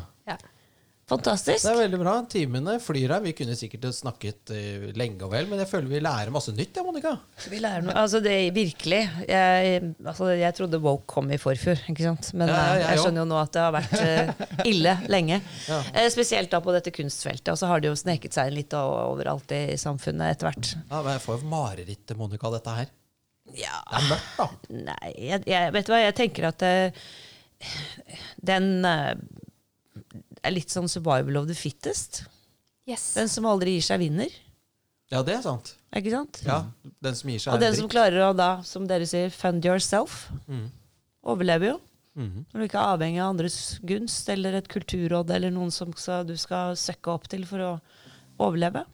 [1.10, 1.64] Fantastisk.
[1.64, 2.12] Det er veldig bra.
[2.30, 3.22] Timene flyr her.
[3.24, 6.78] Vi kunne sikkert snakket uh, lenge og vel, men jeg føler vi lærer masse nytt,
[6.78, 7.16] ja, Monica.
[7.50, 7.96] Vi lærer noe.
[7.98, 9.00] Altså, det er virkelig.
[9.28, 12.30] Jeg, altså, jeg trodde woke kom i forfjor, ikke sant.
[12.38, 15.42] Men Ja, ja, ja, jeg skjønner jo nå at det har vært uh, ille lenge.
[15.72, 15.78] Ja.
[15.94, 17.52] Eh, spesielt da på dette kunstfeltet.
[17.52, 20.72] Og så har det jo sneket seg inn litt overalt i samfunnet etter hvert.
[20.90, 22.90] Ja, men jeg får jo mareritt, Monica, dette her.
[23.58, 23.82] Ja.
[23.90, 24.48] Det er mørkt, da.
[24.90, 27.06] Nei, jeg, jeg, vet du hva, jeg tenker at eh,
[28.52, 29.14] den eh,
[30.44, 32.24] er litt sånn survival of the fittest.
[32.88, 33.12] Yes.
[33.14, 34.32] Den som aldri gir seg, vinner.
[35.12, 35.74] Ja, det er sant.
[35.94, 36.40] Ikke sant?
[36.46, 36.64] Ja,
[37.04, 40.30] Den som gir seg Og den som klarer å da, som dere sier, fund yourself,
[40.48, 40.70] Mm.
[41.24, 41.80] overlever jo.
[42.16, 42.44] Mhm.
[42.52, 46.24] Når du ikke er avhengig av andres gunst eller et kulturråd eller noen som skal,
[46.24, 47.80] du skal søkke opp til for å
[48.40, 48.84] overleve.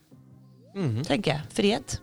[0.74, 1.04] Mhm.
[1.06, 1.42] Tenker jeg.
[1.50, 1.98] Frihet.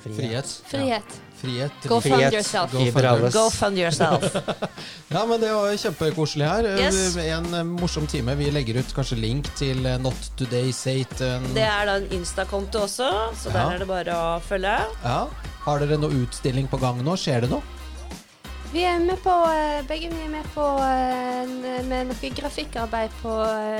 [0.00, 0.44] Frihet.
[0.70, 1.04] Frihet.
[1.20, 1.27] Ja.
[1.38, 1.72] Frihet.
[1.88, 2.18] Go frihet.
[2.18, 2.72] fund yourself.
[2.72, 4.24] Go fund Go fund yourself.
[5.14, 6.66] Ja, men det var kjempekoselig her.
[6.82, 7.16] Yes.
[7.22, 8.34] En eh, morsom time.
[8.36, 11.46] Vi legger ut kanskje link til eh, Not Today Satan.
[11.56, 13.08] Det er da en Insta-konto også,
[13.40, 13.70] så der Ja.
[13.74, 14.74] er det bare å følge.
[15.04, 15.20] Ja.
[15.64, 17.16] Har dere noe utstilling på gang nå?
[17.16, 17.62] Skjer det noe?
[18.68, 21.48] Vi er med på, eh, begge vi er med på eh,
[21.88, 23.32] med noe grafikkarbeid på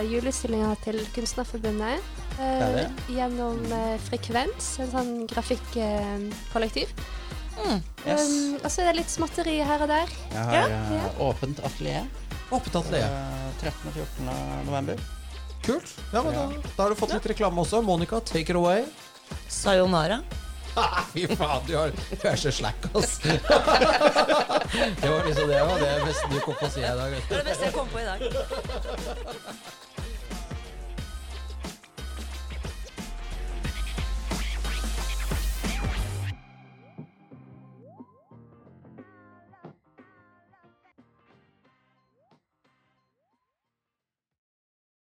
[0.08, 2.00] juleutstillinga til Kunstnerforbundet.
[2.38, 2.86] eh, er det.
[3.12, 6.88] gjennom eh, Frekvens, en sånn grafikkollektiv.
[7.58, 7.80] Mm.
[8.06, 8.22] Yes.
[8.22, 10.08] Um, og så er det litt småtteri her og der.
[10.32, 12.06] Jeg har eh, åpent atelier
[12.54, 13.08] Åpent atelier.
[13.10, 13.88] eh, 13.
[13.90, 14.28] og 14.
[14.68, 14.96] november.
[15.66, 15.90] Kult.
[16.14, 16.44] Ja, men da,
[16.76, 17.82] da har du fått litt reklame også.
[17.84, 18.84] Monica, take it away.
[19.52, 20.20] Sayonara.
[21.12, 23.16] Fy faen, du, har, du er så slack, ass.
[23.24, 23.42] det
[25.10, 27.10] var liksom det, var det beste du kom på å si i dag.
[27.10, 27.34] vet du.
[27.34, 28.20] Det er det beste jeg kom på i dag.